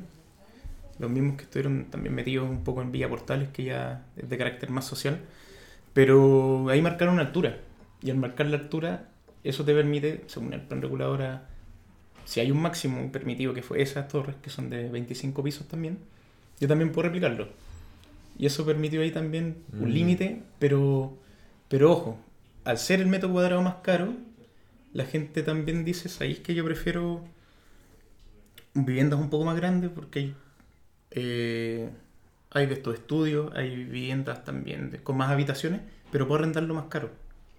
[0.99, 4.37] Los mismos que estuvieron también metidos un poco en Villa Portales, que ya es de
[4.37, 5.19] carácter más social.
[5.93, 7.57] Pero ahí marcaron una altura.
[8.01, 9.07] Y al marcar la altura,
[9.43, 11.43] eso te permite, según el plan regulador, a-
[12.25, 15.97] si hay un máximo permitido que fue esas torres, que son de 25 pisos también,
[16.59, 17.47] yo también puedo replicarlo.
[18.37, 19.93] Y eso permitió ahí también un Mm.
[19.93, 21.13] límite, pero,
[21.69, 22.19] pero ojo,
[22.65, 24.13] al ser el metro cuadrado más caro,
[24.97, 27.23] la gente también dice, ¿sabéis que yo prefiero
[28.73, 29.91] viviendas un poco más grandes?
[29.93, 30.35] Porque hay,
[31.11, 31.89] eh,
[32.49, 35.81] hay de estos estudios, hay viviendas también con más habitaciones,
[36.11, 37.11] pero puedo arrendarlo más caro,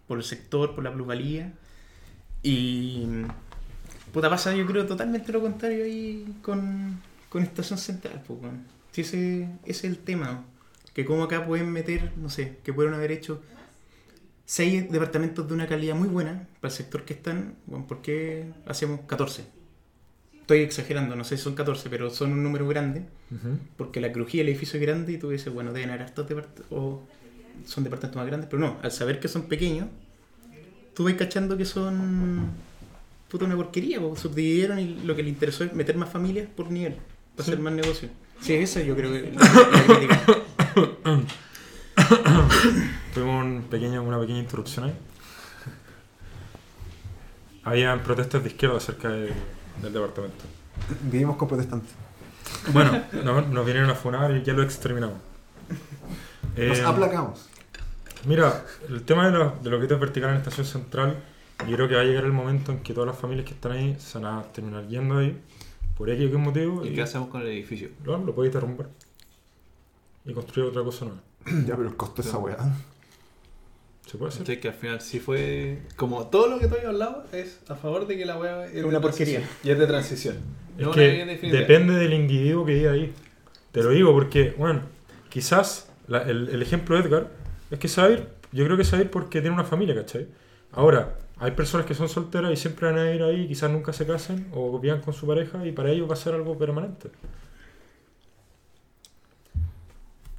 [0.09, 1.53] por el sector, por la plusvalía.
[2.43, 3.07] Y
[4.13, 8.21] puta pasa yo creo totalmente lo contrario ahí con, con Estación Central.
[8.27, 8.41] Pues.
[8.91, 10.45] Si ese, ese es el tema,
[10.93, 13.41] que como acá pueden meter, no sé, que pueden haber hecho
[14.51, 18.47] seis departamentos de una calidad muy buena para el sector que están, bueno, ¿por qué
[18.65, 19.45] hacemos 14?
[20.41, 23.05] Estoy exagerando, no sé si son 14, pero son un número grande,
[23.77, 26.65] porque la crujía del edificio es grande y tú dices, bueno, deben haber estos departamentos,
[26.71, 27.03] o
[27.67, 29.89] son departamentos más grandes, pero no, al saber que son pequeños,
[30.95, 32.49] tú vas cachando que son
[33.29, 36.71] puta una porquería, pues, subdividieron y lo que le interesó es meter más familias por
[36.71, 36.95] nivel,
[37.37, 37.51] para Sí.
[37.51, 38.09] hacer más negocio.
[38.41, 40.23] Sí, esa yo creo que la crítica.
[43.15, 44.95] Tuvimos un pequeño, una pequeña introducción ahí.
[47.65, 49.33] habían protestas de izquierda cerca de-
[49.83, 50.45] del departamento.
[51.03, 51.91] Vivimos con protestantes.
[52.73, 55.19] Bueno, no- nos vinieron a funar y ya lo exterminamos.
[56.57, 57.47] Nos Eh, aplacamos.
[58.25, 61.17] Mira, el tema de, los- de los guetos verticales en Estación Central,
[61.69, 63.73] yo creo que va a llegar el momento en que todas las familias que están
[63.73, 65.39] ahí se van a terminar yendo ahí,
[65.97, 67.91] por X o qué motivo, ¿Y y qué hacemos con el edificio?
[68.03, 68.89] lo, lo podéis derrumbar
[70.25, 71.21] y construir otra cosa nueva.
[71.67, 72.57] Ya, pero el costo de esa weá.
[74.07, 74.41] ¿Se puede hacer?
[74.43, 75.83] Entonces que al final sí fue...
[75.97, 78.83] Como todo lo que tú habías hablado es a favor de que la weá es
[78.85, 79.47] Una porquería.
[79.63, 80.37] Y es de transición.
[80.79, 83.13] Es No que depende del individuo que vive ahí.
[83.73, 84.81] Te lo digo porque, bueno,
[85.29, 87.29] quizás la- el, el ejemplo de Edgar
[87.71, 90.27] es que ir, yo creo que ir porque tiene una familia, ¿cachai?
[90.73, 94.07] Ahora, hay personas que son solteras y siempre van a ir ahí, quizás nunca se
[94.07, 97.11] casen o vivan con su pareja y para ellos va a ser algo permanente.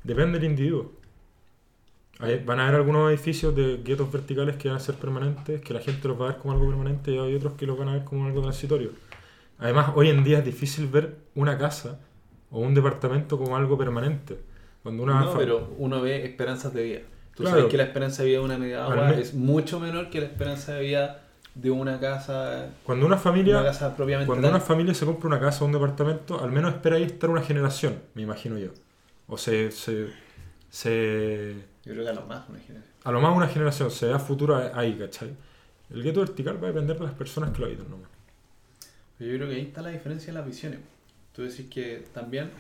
[0.04, 0.92] Depende del individuo.
[2.20, 5.80] Van a haber algunos edificios de guetos verticales que van a ser permanentes, que la
[5.80, 7.94] gente los va a ver como algo permanente y hay otros que los van a
[7.94, 8.92] ver como algo transitorio.
[9.58, 12.00] Además, hoy en día es difícil ver una casa
[12.52, 14.38] o un departamento como algo permanente.
[14.84, 17.00] Cuando una No, pero uno ve esperanzas de vida.
[17.36, 17.58] Tú Claro.
[17.58, 20.26] sabes que la esperanza de vida de una media agua es mucho menor que la
[20.26, 21.22] esperanza de vida
[21.56, 24.56] de una casa, cuando una familia, una casa propiamente cuando tal.
[24.56, 27.42] una familia se compra una casa o un departamento, al menos espera ahí estar una
[27.42, 28.70] generación, me imagino yo.
[29.28, 30.08] O se, se,
[30.70, 31.56] se
[31.90, 32.94] Yo creo que a lo más una generación.
[33.04, 35.32] a lo más una generación, se da futuro ahí, ¿cachai?
[35.92, 38.08] El gueto vertical va a depender de las personas que lo habitan nomás.
[39.18, 40.80] Pero yo creo que ahí está la diferencia en las visiones.
[41.34, 42.52] Tú decís que también,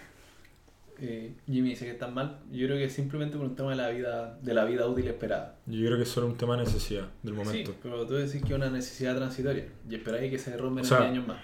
[1.00, 2.40] eh, Jimmy dice que están mal.
[2.52, 5.08] Yo creo que es simplemente por un tema de la vida, de la vida útil
[5.08, 5.56] esperada.
[5.68, 7.72] Yo creo que es solo un tema de necesidad del momento.
[7.72, 10.88] Sí, pero tú decís que es una necesidad transitoria y esperáis que se derrumben O
[10.88, 11.38] sea, en 10 años más.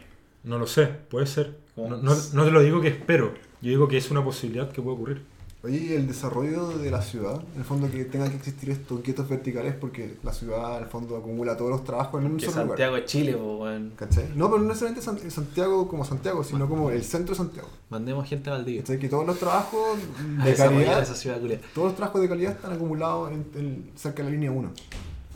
[0.43, 1.55] No lo sé, puede ser.
[1.77, 4.81] No, no- no te lo digo que espero, yo digo que es una posibilidad que
[4.81, 5.21] puede ocurrir.
[5.65, 9.01] Oye, y el desarrollo de la ciudad, en el fondo que tenga que existir estos
[9.01, 12.45] guetos verticales porque la ciudad en el fondo acumula todos los trabajos en un Que
[12.45, 13.03] solo Santiago lugar.
[13.05, 13.93] es Chile, weón.
[13.95, 14.29] ¿Cachai?
[14.35, 17.67] No, pero no necesariamente San- Santiago como Santiago, sino como el centro de Santiago.
[17.89, 18.81] Mandemos gente a Valdivia.
[18.81, 18.99] ¿Cachai?
[18.99, 19.97] Que todos los trabajos
[20.45, 21.59] de calidad, esa ciudad culia.
[21.73, 24.71] todos los trabajos de calidad están acumulados en, en- cerca de la línea 1.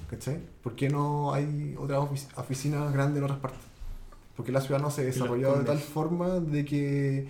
[0.09, 0.39] ¿Cachai?
[0.63, 3.59] ¿Por qué no hay otras ofici- oficinas grandes en otras partes?
[4.35, 7.27] Porque la ciudad no se ha desarrollado de tal forma de que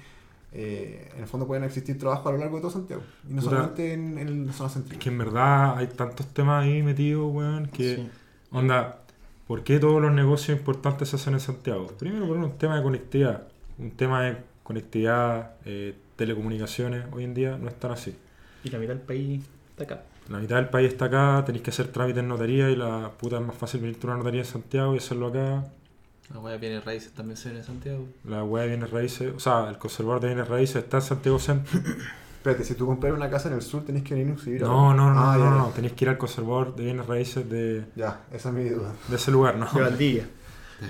[0.51, 3.03] eh, en el fondo pueden existir trabajos a lo largo de todo Santiago.
[3.29, 3.51] Y no Puta.
[3.51, 4.99] solamente en, en la zona Es céntrica.
[5.03, 7.95] que en verdad hay tantos temas ahí metidos, weón, que...
[7.97, 8.09] Sí.
[8.51, 9.01] Onda,
[9.47, 11.87] ¿por qué todos los negocios importantes se hacen en Santiago?
[11.99, 13.43] Primero por un tema de conectividad,
[13.77, 18.15] un tema de conectividad, eh, telecomunicaciones, hoy en día no están así.
[18.63, 19.41] Y la mitad del país
[19.71, 20.03] está acá.
[20.29, 23.37] La mitad del país está acá, tenéis que hacer trámites en notaría y la puta
[23.37, 25.65] es más fácil venirte a una notaría en Santiago y hacerlo acá.
[26.33, 28.05] La weá viene raíces también se ven en Santiago.
[28.23, 31.39] La web de bienes raíces, o sea, el conservador de bienes raíces está en Santiago
[31.39, 31.79] Centro.
[32.37, 34.93] Espérate, si tú compras una casa en el sur tenés que venir a exhibir No,
[34.93, 35.61] no, no, Ah, no, ya, no, ya.
[35.63, 38.93] no, tenéis que ir al conservador de bienes raíces de, Ya, esa es mi duda.
[39.09, 39.65] de ese lugar, ¿no?
[39.73, 40.27] De Valdivia.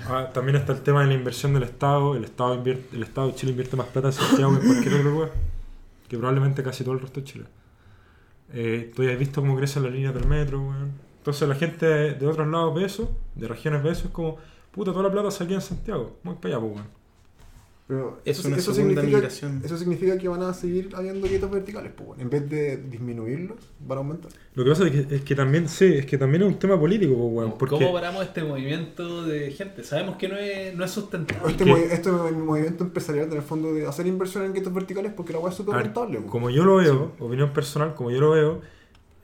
[0.08, 2.14] Ah, también está el tema de la inversión del Estado.
[2.14, 4.94] El Estado, invierte, el Estado de Chile invierte más plata en Santiago que en cualquier
[4.94, 5.32] otro lugar.
[6.08, 7.44] Que probablemente casi todo el resto de Chile.
[8.52, 10.92] Eh, tú ya has visto cómo crecen las líneas del metro, weón.
[11.18, 14.36] Entonces la gente de, de otros lados ve eso, de regiones ve eso, es como,
[14.72, 16.16] puta, toda la plata se queda en Santiago.
[16.22, 17.00] Muy para allá, pues, weón.
[17.86, 19.62] Pero Es eso, una eso segunda significa, migración.
[19.64, 22.22] eso significa que van a seguir habiendo guetos verticales, pues, bueno.
[22.22, 24.30] En vez de disminuirlos, van a aumentar.
[24.54, 26.78] Lo que pasa es que, es que también, sí, es que también es un tema
[26.78, 27.58] político, pues, weón.
[27.58, 29.82] Porque ¿Cómo paramos este movimiento de gente?
[29.82, 31.50] Sabemos que no es, no es sustentable.
[31.50, 35.12] Este, movi- este movi- movimiento empresarial, en el fondo, de hacer inversión en guetos verticales
[35.12, 36.18] porque la weá es súper rentable.
[36.20, 36.30] pues.
[36.30, 38.60] Como yo lo veo, opinión personal, como yo lo veo,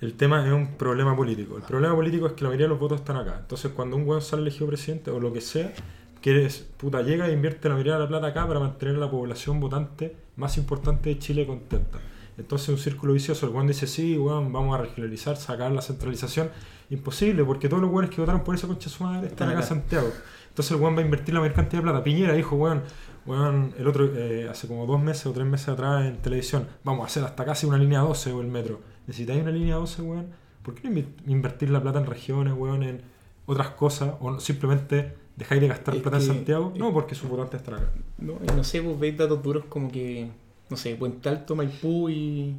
[0.01, 1.57] el tema es un problema político.
[1.57, 3.39] El problema político es que la mayoría de los votos están acá.
[3.41, 5.73] Entonces, cuando un weón sale elegido presidente o lo que sea,
[6.21, 9.11] que es, puta, llega e invierte la mayoría de la plata acá para mantener la
[9.11, 11.99] población votante más importante de Chile contenta.
[12.37, 13.47] Entonces, un círculo vicioso.
[13.47, 16.51] El weón dice, sí, weón, vamos a regionalizar, sacar la centralización.
[16.91, 19.61] Imposible, porque todos los weones que votaron por esa concha de su madre están acá
[19.61, 19.67] en.
[19.67, 20.13] Santiago.
[20.49, 22.05] Entonces, el weón va a invertir la mayor cantidad de plata.
[22.05, 22.83] Piñera dijo, weón,
[23.27, 27.03] Weón, el otro, eh, hace como dos meses o tres meses atrás en televisión, vamos
[27.03, 28.81] a hacer hasta casi una línea 12 o el metro.
[29.07, 30.27] ¿Necesitáis una línea 12, weón?
[30.63, 33.03] ¿Por qué no invertir la plata en regiones, weón, en
[33.47, 34.15] otras cosas?
[34.21, 36.73] ¿O no- simplemente dejáis de gastar Es plata en Santiago?
[36.77, 37.91] No, porque sus votantes están acá.
[38.19, 40.29] No, y no sé, vos veis datos duros como que,
[40.71, 42.57] no sé, Puente Alto, Maipú y,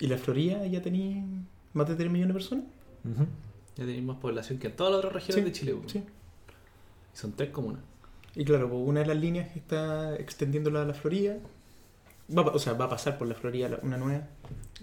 [0.00, 1.24] y la Florida ya tenéis
[1.72, 2.64] más de 3 millones de personas.
[3.04, 3.24] Ujú.
[3.76, 5.72] Ya tenéis más población que en todas las otras regiones Sí, de Chile.
[5.74, 5.88] weón.
[5.88, 5.98] Sí.
[7.14, 7.80] Y son tres comunas.
[8.34, 11.38] Y claro, pues una de las líneas que está extendiéndola a la Florida,
[12.36, 14.28] va, o sea, va a pasar por la Florida una nueva.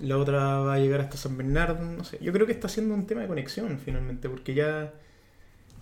[0.02, 2.18] La otra va a llegar hasta San Bernardo, no sé.
[2.22, 4.94] Yo creo que está siendo un tema de conexión finalmente, porque ya...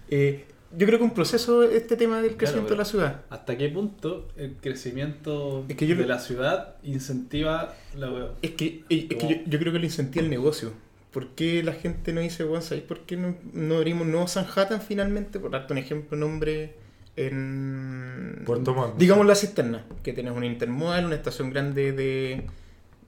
[0.09, 3.21] eh, yo creo que un proceso este tema del crecimiento pero- de la ciudad.
[3.29, 8.31] ¿Hasta qué punto el crecimiento Es que yo de la ciudad incentiva la?
[8.41, 10.71] Es que, es que yo, yo creo que lo incentiva el negocio.
[11.11, 14.81] ¿Por qué la gente no dice, weón, ¿sabes por qué no, no abrimos nuevo Sanhattan
[14.81, 15.39] finalmente?
[15.39, 16.73] Por darte un ejemplo, nombre
[17.15, 18.41] en...
[18.45, 18.97] Puerto Montt.
[18.97, 22.47] Digamos la cisterna, que tienes un intermodal, una estación grande de,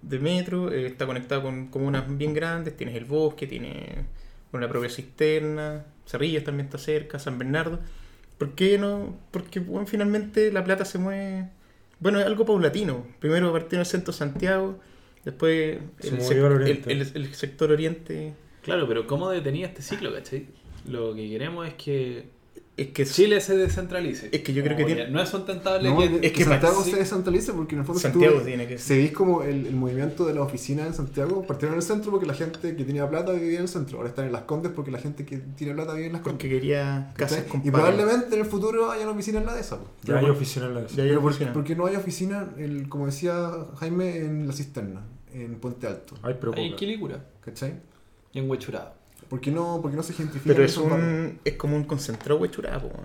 [0.08, 4.06] de metro, eh, está conectado con comunas bien grandes, tienes el bosque, tiene
[4.52, 7.80] una propia cisterna, Cerrillos también está cerca, San Bernardo.
[8.38, 9.18] ¿Por qué no?
[9.32, 11.50] Porque bueno, finalmente la plata se mueve...
[12.00, 13.06] Bueno, es algo paulatino.
[13.20, 14.80] Primero partió en el centro de Santiago,
[15.24, 15.80] después
[17.00, 18.34] sec- el sector oriente.
[18.62, 20.46] Claro, pero ¿cómo detenía este ciclo, cachai?
[20.88, 22.26] Lo que queremos es que
[22.78, 24.28] Es que Chile se descentralice.
[24.34, 26.04] Es que yo creo que tiene- No es sustentable No, que...
[26.06, 28.98] es que que Santiago se descentraliza porque en el fondo Santiago tú tiene que- se
[28.98, 32.26] veis como el, el movimiento de las oficinas en Santiago partieron en el centro porque
[32.26, 34.92] la gente que tenía plata vivía en el centro ahora están en las Condes porque
[34.92, 38.42] la gente que tiene plata vive en las Condes porque quería casas y probablemente en
[38.42, 39.80] el futuro hayan oficinas en la de esa.
[40.04, 41.54] Ya hay oficina en la Ya hay pero oficina.
[41.54, 45.02] porque no hay oficina el, como decía Jaime en la cisterna
[45.34, 46.76] en Puente Alto Ay, pero Hay en.
[46.76, 47.74] Quilicura ¿cachai?
[48.34, 48.94] y en Huechurado.
[49.30, 52.40] ¿Por qué no, por qué no se gentrifica Pero es un es como un concentrado
[52.40, 53.00] huechurado, po,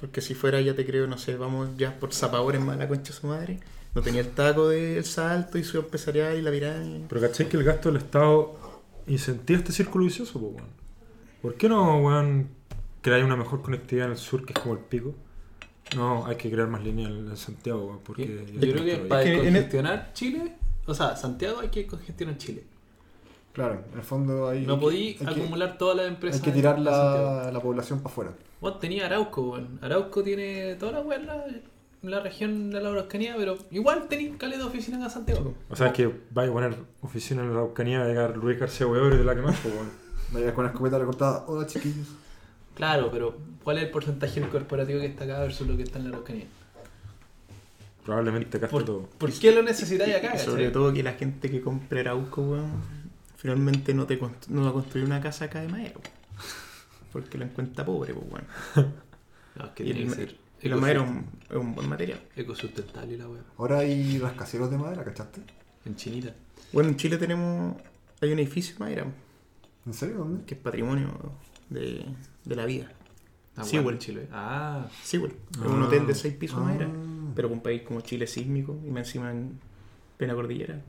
[0.00, 3.12] porque si fuera ya te creo, no sé, vamos ya por Zapadores más la concha
[3.12, 3.60] de su madre.
[3.94, 7.06] No tenía el taco del salto y su empresarial y la pirámide.
[7.08, 8.58] Pero ¿cachai que el gasto del Estado
[9.06, 10.68] incentiva este círculo vicioso, po, weón?
[11.40, 12.48] ¿Por qué no, weón,
[13.00, 15.14] crear una mejor conectividad en el sur, que es como el pico?
[15.94, 18.44] No, hay que crear más líneas en en Santiago, weón, porque...
[18.54, 20.52] Yo creo que para que en el- descongestionar Chile,
[20.84, 22.64] o sea, Santiago hay que congestionar Chile.
[23.56, 26.40] Claro en el fondo hay, No podí hay que, acumular todas las empresas.
[26.40, 29.78] hay que tirar la, la población para afuera Vos tenía Arauco, weón.
[29.82, 34.60] Arauco tiene toda la weá en la, región de la Araucanía, pero igual tenía caleta
[34.60, 35.54] de oficina acá en Santiago.
[35.68, 38.58] O sea, es que vaya a poner oficina en la Araucanía, va a llegar Luis
[38.58, 39.90] García Huevo y de la que más, po, weón.
[40.32, 42.08] vaya con la escopeta recortada hola chiquillos
[42.74, 45.98] Claro, pero ¿cuál es el porcentaje del corporativo que está acá versus lo que está
[45.98, 46.46] en la Araucanía?
[48.04, 49.08] Probablemente gaste ¿Por, todo.
[49.18, 50.32] ¿por qué lo necesitáis acá?
[50.32, 50.46] Cachai?
[50.46, 53.05] sobre todo que la gente que compre Arauco, weón,
[53.36, 54.18] finalmente no te
[54.48, 55.94] no va a construir una casa acá de madera.
[57.12, 58.46] Porque la encuentra pobre, pues, weón.
[59.56, 61.74] No, es que Y, tiene el- que ser y la madera es un, es un
[61.74, 62.20] buen material.
[62.34, 63.42] ecosustentable y la weá.
[63.58, 65.40] ahora hay rascacielos de madera ¿cachaste?
[65.86, 66.34] En Chinita.
[66.72, 67.76] Bueno, en Chile tenemos.
[68.20, 69.06] Hay un edificio de madera
[69.86, 70.16] ¿en serio?
[70.18, 70.44] ¿dónde?
[70.44, 71.10] que es patrimonio
[71.70, 72.04] de,
[72.44, 72.90] de la vida.
[73.56, 74.28] Ah, Sí, bueno, en Chile.
[74.32, 75.32] Ah, Sí, güey.
[75.32, 75.68] Es Ah.
[75.68, 76.66] un hotel de seis pisos de Ah.
[76.66, 76.90] madera.
[77.34, 79.58] Pero con un país como Chile sísmico y más encima en
[80.18, 80.82] plena cordillera.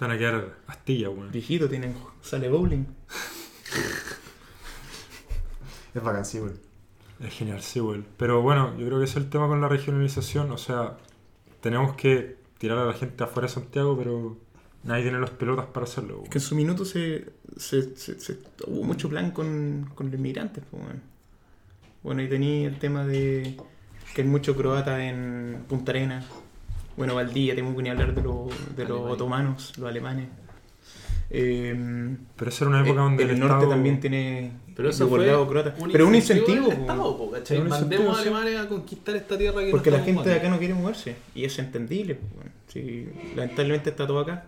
[0.00, 1.30] Van a quedar astillas, weón.
[1.30, 2.84] Viejito, tienen sale bowling.
[5.94, 6.52] es bacán sí güey
[7.20, 8.06] Es genial, sí, weón.
[8.16, 10.50] Pero bueno, yo creo que ese es el tema con la regionalización.
[10.52, 10.96] O sea,
[11.60, 14.36] tenemos que tirar a la gente afuera de Santiago, pero
[14.84, 16.30] nadie tiene las pelotas para hacerlo, weón.
[16.30, 17.26] Que en su minuto se,
[17.58, 20.64] se, se- se- hubo mucho plan con, con los inmigrantes.
[20.70, 21.00] Pues, bueno.
[22.02, 23.56] bueno, y tenía el tema de
[24.14, 26.24] que hay muchos croatas en Punta Arenas.
[26.96, 30.28] Bueno, Valdivia, tenemos que ni hablar de, los de los otomanos, los alemanes.
[31.32, 33.70] Eh, Pero esa era una época Eh, donde el, el, norte Estado...
[33.70, 35.74] también tiene pero eso fue croata.
[35.78, 37.58] un pero un incentivo del Estado, po, ¿cachai?
[37.58, 38.20] Un Mandemos incentivo, a sí.
[38.22, 41.16] Alemania a conquistar esta tierra que porque no la gente de acá no quiere moverse
[41.34, 42.50] y es entendible bueno.
[42.66, 44.46] Sí, lamentablemente está todo acá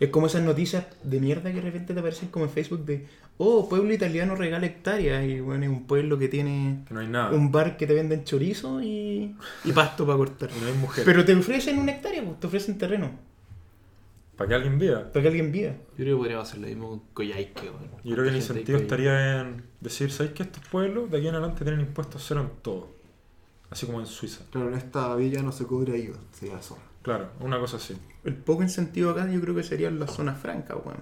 [0.00, 3.06] es como esas noticias de mierda que de repente te aparecen como en Facebook de
[3.38, 7.08] oh pueblo italiano regala hectáreas y bueno es un pueblo que tiene Que no hay
[7.08, 7.30] nada.
[7.30, 9.34] un bar que te venden chorizo y,
[9.64, 11.04] y pasto para cortar no hay mujer.
[11.04, 13.10] pero te ofrecen una hectárea pues, te ofrecen terreno
[14.36, 15.04] Para que alguien viva.
[15.12, 17.66] para que alguien viva Yo creo que podríamos hacer lo mismo con Coyhaique.
[18.04, 21.34] Yo creo que el incentivo estaría en decir, ¿sabéis que estos pueblos de aquí en
[21.34, 22.88] adelante tienen impuestos cero en todo?
[23.70, 24.44] Así como en Suiza.
[24.50, 27.96] claro en esta villa no se cubre IVA sería zorra Claro, una cosa así.
[28.24, 30.98] el poco incentivo acá yo creo que serían las zonas francas weón.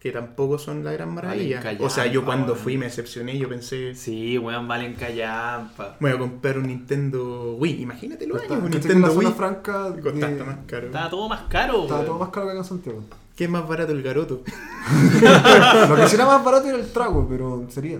[0.00, 3.48] que tampoco son la gran maravilla Valen o sea yo cuando fui me decepcioné yo
[3.48, 5.96] pensé Sí, weón, valen callampa.
[6.00, 7.82] Voy a comprar un Nintendo Wii.
[7.82, 9.36] Imagínate Está- años, un ¿cachai que en Nintendo la zona Wii.
[9.36, 10.86] franca hasta más caro.
[10.86, 13.02] Estaba todo más caro, estaba todo más caro que acá en Santiago
[13.36, 14.42] ¿Qué es más barato el garoto?
[15.88, 17.98] lo que sería más barato era el trago pero sería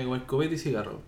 [0.00, 1.00] igual copete y cigarro.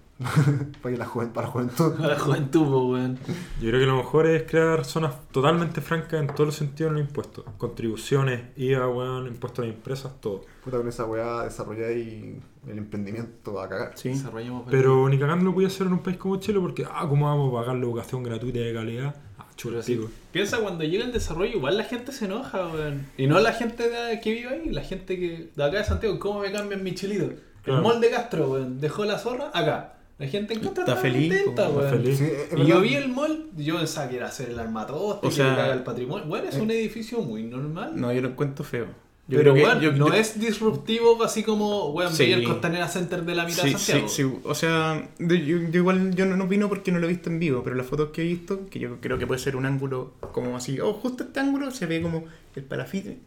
[0.82, 3.18] Para, la juven- para la juventud Para la juventud, weón.
[3.60, 6.98] Yo creo que lo mejor es crear zonas totalmente francas en todos los sentidos en
[6.98, 7.44] los impuestos.
[7.58, 10.42] Contribuciones, IVA, weón, impuestos a las empresas, todo.
[10.64, 14.10] puta con esa weá desarrollar y el emprendimiento a cagar Sí.
[14.10, 17.06] Desarrollamos Pero ni cagando lo voy a hacer en un país como Chile porque, ah,
[17.08, 19.16] ¿cómo vamos a pagar la educación gratuita y de calidad?
[19.38, 20.00] Ah, chulo, sí,
[20.30, 23.06] piensa cuando llega el desarrollo, igual la gente se enoja, weón.
[23.16, 26.18] Y no la gente de- que vive ahí, la gente que de acá de Santiago,
[26.20, 27.30] ¿cómo me cambian mi chilito?
[27.64, 27.78] Claro.
[27.80, 29.94] El mall de Castro, weón, dejó la zorra acá.
[30.22, 32.02] La gente en Castro Está feliz, contenta, po, está weón.
[32.04, 32.18] feliz.
[32.18, 35.30] Sí, es Y yo vi el mall, yo pensaba que era hacer el armatoste, O
[35.30, 36.26] que sea, caga el patrimonio.
[36.26, 37.92] Bueno, es un edificio muy normal.
[38.00, 38.86] No, yo lo encuentro feo.
[39.28, 42.30] Yo pero bueno, yo- no yo- es disruptivo así como, weón, Sí.
[42.30, 44.08] el Costanera Center de la mitad Sí, de sí, Santiago.
[44.08, 44.40] sí.
[44.44, 47.62] O sea, yo igual yo no, no vino porque no lo he visto en vivo,
[47.64, 50.56] pero las fotos que he visto, que yo creo que puede ser un ángulo como
[50.56, 53.18] así, oh, justo este ángulo se ve como el parafite.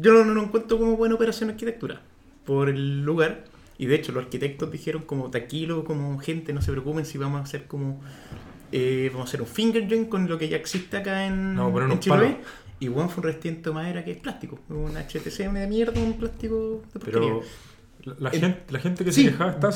[0.00, 2.00] yo no, no lo encuentro como buena operación arquitectura
[2.44, 3.44] por el lugar.
[3.78, 7.40] Y de hecho, los arquitectos dijeron como tranquilo, como gente, no se preocupen si vamos
[7.40, 8.00] a hacer como.
[8.72, 11.68] eh, vamos a hacer un finger joint con lo que ya existe acá en, No,
[11.80, 12.32] en palos.
[12.80, 14.58] Y Juan fue un recipiente de madera que es plástico.
[14.68, 17.20] Un HTC de mierda, un plástico de porquería.
[17.30, 17.42] Pero
[18.04, 19.70] la, la El- gente, la gente que Sí, se quejaba está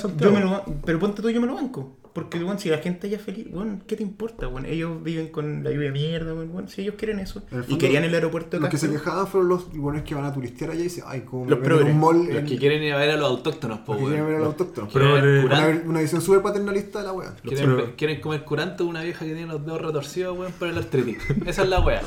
[0.51, 1.96] ba- pero ponte tú, yo me lo banco.
[2.12, 4.46] Porque, bueno, si la gente ya es feliz, bueno, ¿qué te importa?
[4.48, 7.42] Bueno, ellos viven con la lluvia de mierda, bueno, bueno, si ellos quieren eso.
[7.68, 10.32] Y querían el aeropuerto de Los que se quejaban fueron los buenos que van a
[10.32, 11.92] turistear allá y dicen, ay, como Los progres.
[11.92, 12.26] un mall.
[12.26, 14.34] Los en- que quieren ir a ver a los autóctonos, los po, que quieren ver
[14.34, 14.52] al weón.
[14.52, 14.88] autóctono.
[14.92, 17.34] Pero, Quieren ver curar- Una, una visión súper paternalista de la wea.
[17.42, 20.78] Quieren, Pero- quieren comer curante una vieja que tiene los dedos retorcidos, weón, por el
[20.78, 21.18] artritis.
[21.46, 22.02] Esa es la wea.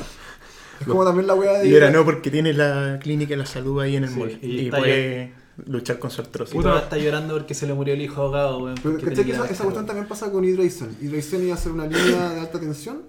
[0.80, 1.68] Es como también la wea de.
[1.68, 4.38] Y era no, porque tiene la clínica de la salud ahí en el Sí, mall.
[4.42, 5.32] y Y, puede
[5.66, 6.54] luchar con su artrosis.
[6.54, 6.78] Puta.
[6.78, 8.74] está llorando porque se le murió el hijo ahogado, weón.
[8.82, 10.96] Pero porque ¿cachai tenía que esa, esa cuestión también pasa con Hydration.
[11.00, 13.02] Hydration iba a ser una línea de alta tensión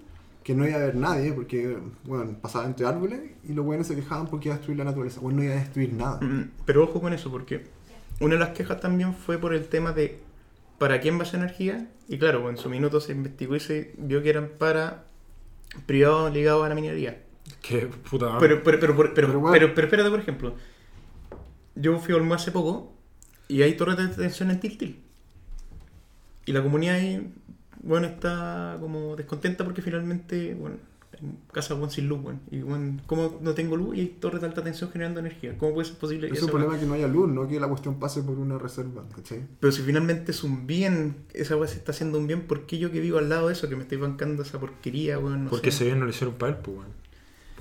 [0.44, 3.96] que no iba a haber nadie porque, bueno, pasaba entre árboles y los buenos se
[3.96, 5.22] quejaban porque iba a destruir la naturaleza.
[5.22, 6.20] Bueno, no iba a destruir nada.
[6.22, 7.64] Mm, Pero ojo con eso, porque
[8.20, 10.20] una de las quejas también fue por el tema de
[10.78, 11.88] para quién va esa energía.
[12.10, 15.06] Y claro, en su minuto se investigó y se vio que eran para
[15.86, 17.22] privados ligados a la minería.
[17.62, 18.38] Que puta.
[18.40, 19.68] Pero, pero, pero, pero, pero, Pero, pero, bueno.
[19.74, 20.56] pero espérate, por ejemplo.
[21.76, 22.94] Yo fui a Olmo hace poco
[23.48, 25.00] y hay torres de detención en Tiltil.
[26.46, 27.34] Y la comunidad ahí,
[27.82, 30.76] bueno, está como descontenta porque finalmente, bueno,
[31.22, 32.40] en casa bueno, sin luz, bueno.
[32.52, 35.58] Y bueno, ¿cómo no tengo luz y hay torres de alta tensión generando energía?
[35.58, 36.46] ¿Cómo puede ser posible Es eso?
[36.46, 39.44] un problema que no haya luz, no que la cuestión pase por una reserva, ¿cachai?
[39.60, 42.78] Pero si finalmente es un bien, esa weá se está haciendo un bien, ¿por qué
[42.78, 45.46] yo que vivo al lado de eso, que me estoy bancando esa porquería, weón?
[45.46, 45.78] No porque sé.
[45.78, 47.03] ese bien no le hicieron para él, pues, weón.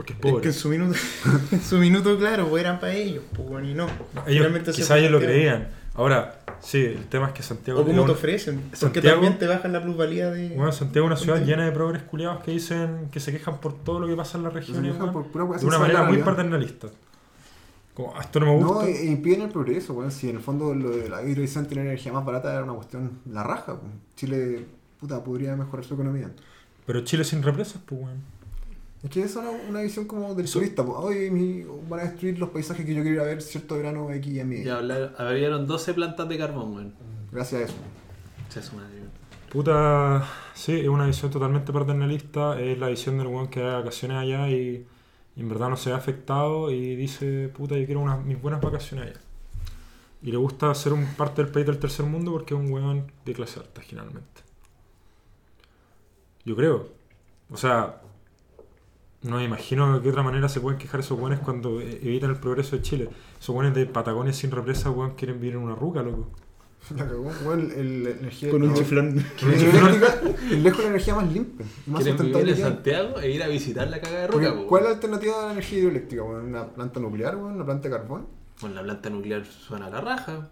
[0.02, 0.46] Porque es Es que pobre.
[0.48, 0.98] en su minuto,
[1.52, 3.86] en su minuto, claro, pues, eran para ellos, pues, bueno, y no.
[4.26, 5.68] ellos, quizás ellos lo creían.
[5.94, 7.80] Ahora, sí, el tema es que Santiago.
[7.80, 8.60] O cómo te ofrecen.
[8.60, 10.48] Porque Santiago- también te bajan la plusvalía de.
[10.56, 13.74] Bueno, Santiago es una ciudad llena de progres culiados que dicen que se quejan por
[13.84, 15.78] todo lo que pasa en las Se regiones, quejan weón, por pura wea de una
[15.78, 16.88] manera muy paternalista.
[17.94, 18.88] Como, "Ah, esto no me No, gusta.
[18.88, 20.10] e- e impiden el progreso, weón.
[20.10, 23.18] Si en el fondo lo de la hidroizón tener energía más barata era una cuestión
[23.30, 23.92] la raja, weón.
[24.16, 24.64] Chile,
[24.98, 26.30] puta, podría mejorar su economía.
[26.86, 28.31] Pero Chile sin represas, pues, weón.
[29.02, 32.04] Es que esa es una, una visión como del turista, pues, hoy mi- van a
[32.04, 34.62] destruir los paisajes que yo quiero ir a ver cierto verano X y a mí.
[34.62, 36.94] Ya hablar, abrieron 12 plantas de carbón, weón.
[37.32, 37.74] Gracias a eso.
[38.48, 39.10] Se madre, weón.
[39.50, 40.24] Puta,
[40.54, 42.60] sí, es una visión totalmente paternalista.
[42.60, 44.86] Es la visión del weón que da vacaciones allá y,
[45.36, 48.60] y en verdad no se ve afectado y dice, puta, yo quiero unas, mis buenas
[48.60, 49.20] vacaciones allá.
[50.22, 53.10] Y le gusta ser un parte del país del tercer mundo porque es un weón
[53.24, 54.42] de clase alta, generalmente.
[56.44, 56.88] Yo creo.
[57.50, 58.01] O sea,
[59.22, 62.30] no me imagino de qué otra manera se pueden quejar esos weones cuando eh, evitan
[62.30, 63.08] el progreso de Chile.
[63.40, 66.30] Esos weones de Patagonia sin represa, weón, quieren vivir en una ruca, loco.
[66.96, 69.24] La cagó, weón, el, la energía Con un el- chiflón.
[70.50, 72.56] lejos la energía más limpia más Quieren vivir en.
[72.56, 74.96] Santiago e ir a visitar la caga de Porque, roca, po, ¿Cuál es la weón.
[74.96, 76.22] alternativa a la energía hidroeléctrica?
[76.24, 76.46] weón?
[76.46, 77.54] ¿Una planta nuclear, weón?
[77.54, 78.26] ¿Una planta de carbón?
[78.60, 80.50] Bueno, la planta nuclear suena a la raja.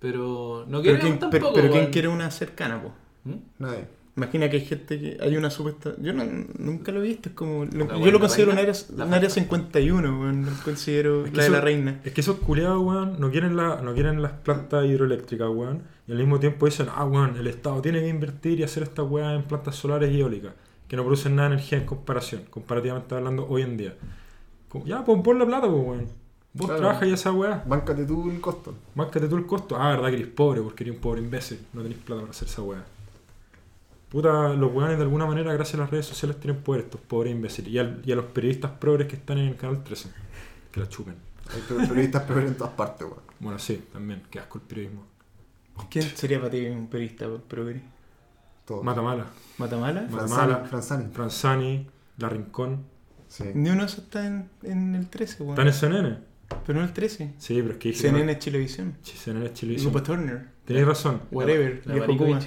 [0.00, 1.92] Pero no Pero, queremos ¿quién, tampoco, pero, pero ¿quién weón.
[1.92, 2.92] quiere una cercana, po?
[3.24, 3.34] ¿Mm?
[3.58, 3.86] Nadie.
[4.16, 5.92] Imagina que hay gente que hay una supuesta.
[5.98, 6.24] Yo no-
[6.58, 7.64] nunca lo he visto, es como.
[7.64, 11.42] lo- yo lo considero un área, un área 51, weón, lo considero Es que la
[11.42, 12.00] de la reina.
[12.04, 15.82] Es que esos culiados, weón, no quieren, la, no quieren las plantas hidroeléctricas, weón.
[16.06, 19.04] Y al mismo tiempo dicen, ah, weón, el Estado tiene que invertir y hacer estas
[19.10, 20.52] weas en plantas solares y eólicas,
[20.86, 23.94] que no producen nada de energía en comparación, comparativamente hablando hoy en día.
[24.68, 26.06] Como, ya, pues pon la plata, pues, weón.
[26.52, 26.82] Vos Claro.
[26.82, 28.74] trabajas y esa weá, Báncate tú el costo.
[28.94, 29.74] márcate tú el costo.
[29.76, 32.46] Ah, verdad que eres pobre, porque eres un pobre imbécil, no tenés plata para hacer
[32.46, 32.84] esa weá.
[34.14, 37.32] Puta, los weones de alguna manera, gracias a las redes sociales, tienen poder estos pobres
[37.32, 37.72] imbéciles.
[37.72, 40.08] Y, al- y a los periodistas progres que están en el canal 13,
[40.70, 41.16] que la chupen.
[41.52, 43.20] Hay per- periodistas peores en todas partes, weón.
[43.40, 45.04] Bueno, sí, también, que asco el periodismo.
[45.90, 47.82] ¿Quién sería para ti un periodista progre?
[48.64, 48.84] Todo.
[48.84, 49.26] Matamala,
[49.58, 50.02] ¿Matamala?
[50.08, 50.64] Matamala.
[50.66, 51.12] Franzani.
[51.12, 51.86] Franzani,
[52.18, 52.84] La Rincón.
[53.26, 53.44] Sí.
[53.52, 55.54] Ni uno de esos está en, en el 13, weón.
[55.58, 56.18] ¿Están en CNN?
[56.64, 57.34] Pero no el 13.
[57.38, 58.94] Sí, pero es que CNN no- es Chilevisión.
[59.02, 59.92] Sí, CNN es Chilevisión.
[59.92, 60.46] Grupo Turner.
[60.64, 61.20] Tenéis razón.
[61.32, 61.82] Whatever.
[61.86, 62.06] La.
[62.06, 62.38] Kuma.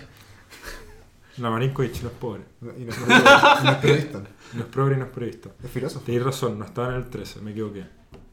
[1.37, 2.41] La Marinkovic no es pobre.
[2.77, 4.23] Y no es no es periodista.
[4.53, 5.49] No es progre y no es periodista.
[5.63, 6.05] Es filósofo.
[6.05, 7.85] Tenéis razón, no estaba en el 13, me equivoqué.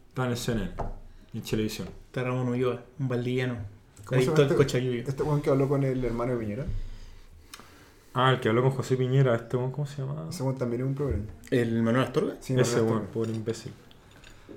[0.08, 0.72] Estaba en el CNN,
[1.34, 1.88] en Chilevisión.
[2.06, 3.56] Está Ramón Ulloa, un valdiviano.
[4.04, 4.56] ¿Cómo se Adicto llama al este?
[4.56, 5.02] cochayuyo.
[5.06, 6.64] Este weón que habló con el hermano de Piñera.
[8.14, 10.26] Ah, el que habló con José Piñera, este weón, ¿cómo se llama?
[10.30, 11.24] Ese weón también es un programa.
[11.50, 12.34] ¿El Manuel Astorga?
[12.40, 13.06] Sí, Ese Astorga.
[13.12, 13.72] pobre imbécil.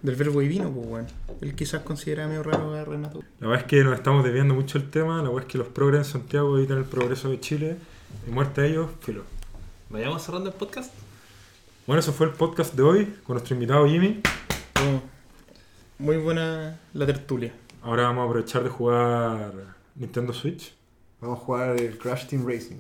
[0.04, 1.08] Del verbo divino, pues, weón.
[1.42, 3.24] Él quizás considera medio raro a Renato.
[3.40, 5.18] La verdad es que nos estamos desviando mucho el tema.
[5.18, 7.78] La verdad es que los progres en Santiago evitan el progreso de Chile.
[8.28, 9.24] Y muerte a ellos, filo.
[9.90, 10.94] Vayamos cerrando el podcast.
[11.86, 14.22] Bueno, eso fue el podcast de hoy con nuestro invitado Jimmy.
[14.76, 15.02] Oh,
[16.00, 17.54] muy buena la tertulia.
[17.82, 19.54] Ahora vamos a aprovechar de jugar
[19.96, 20.74] Nintendo Switch.
[21.22, 22.78] Vamos a jugar el Crash Team Racing.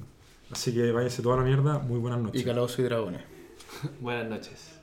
[0.51, 1.80] Así que váyanse toda la mierda.
[1.80, 2.41] Muy buenas noches.
[2.41, 3.21] Y calabozos y dragones.
[3.99, 4.76] Buenas noches.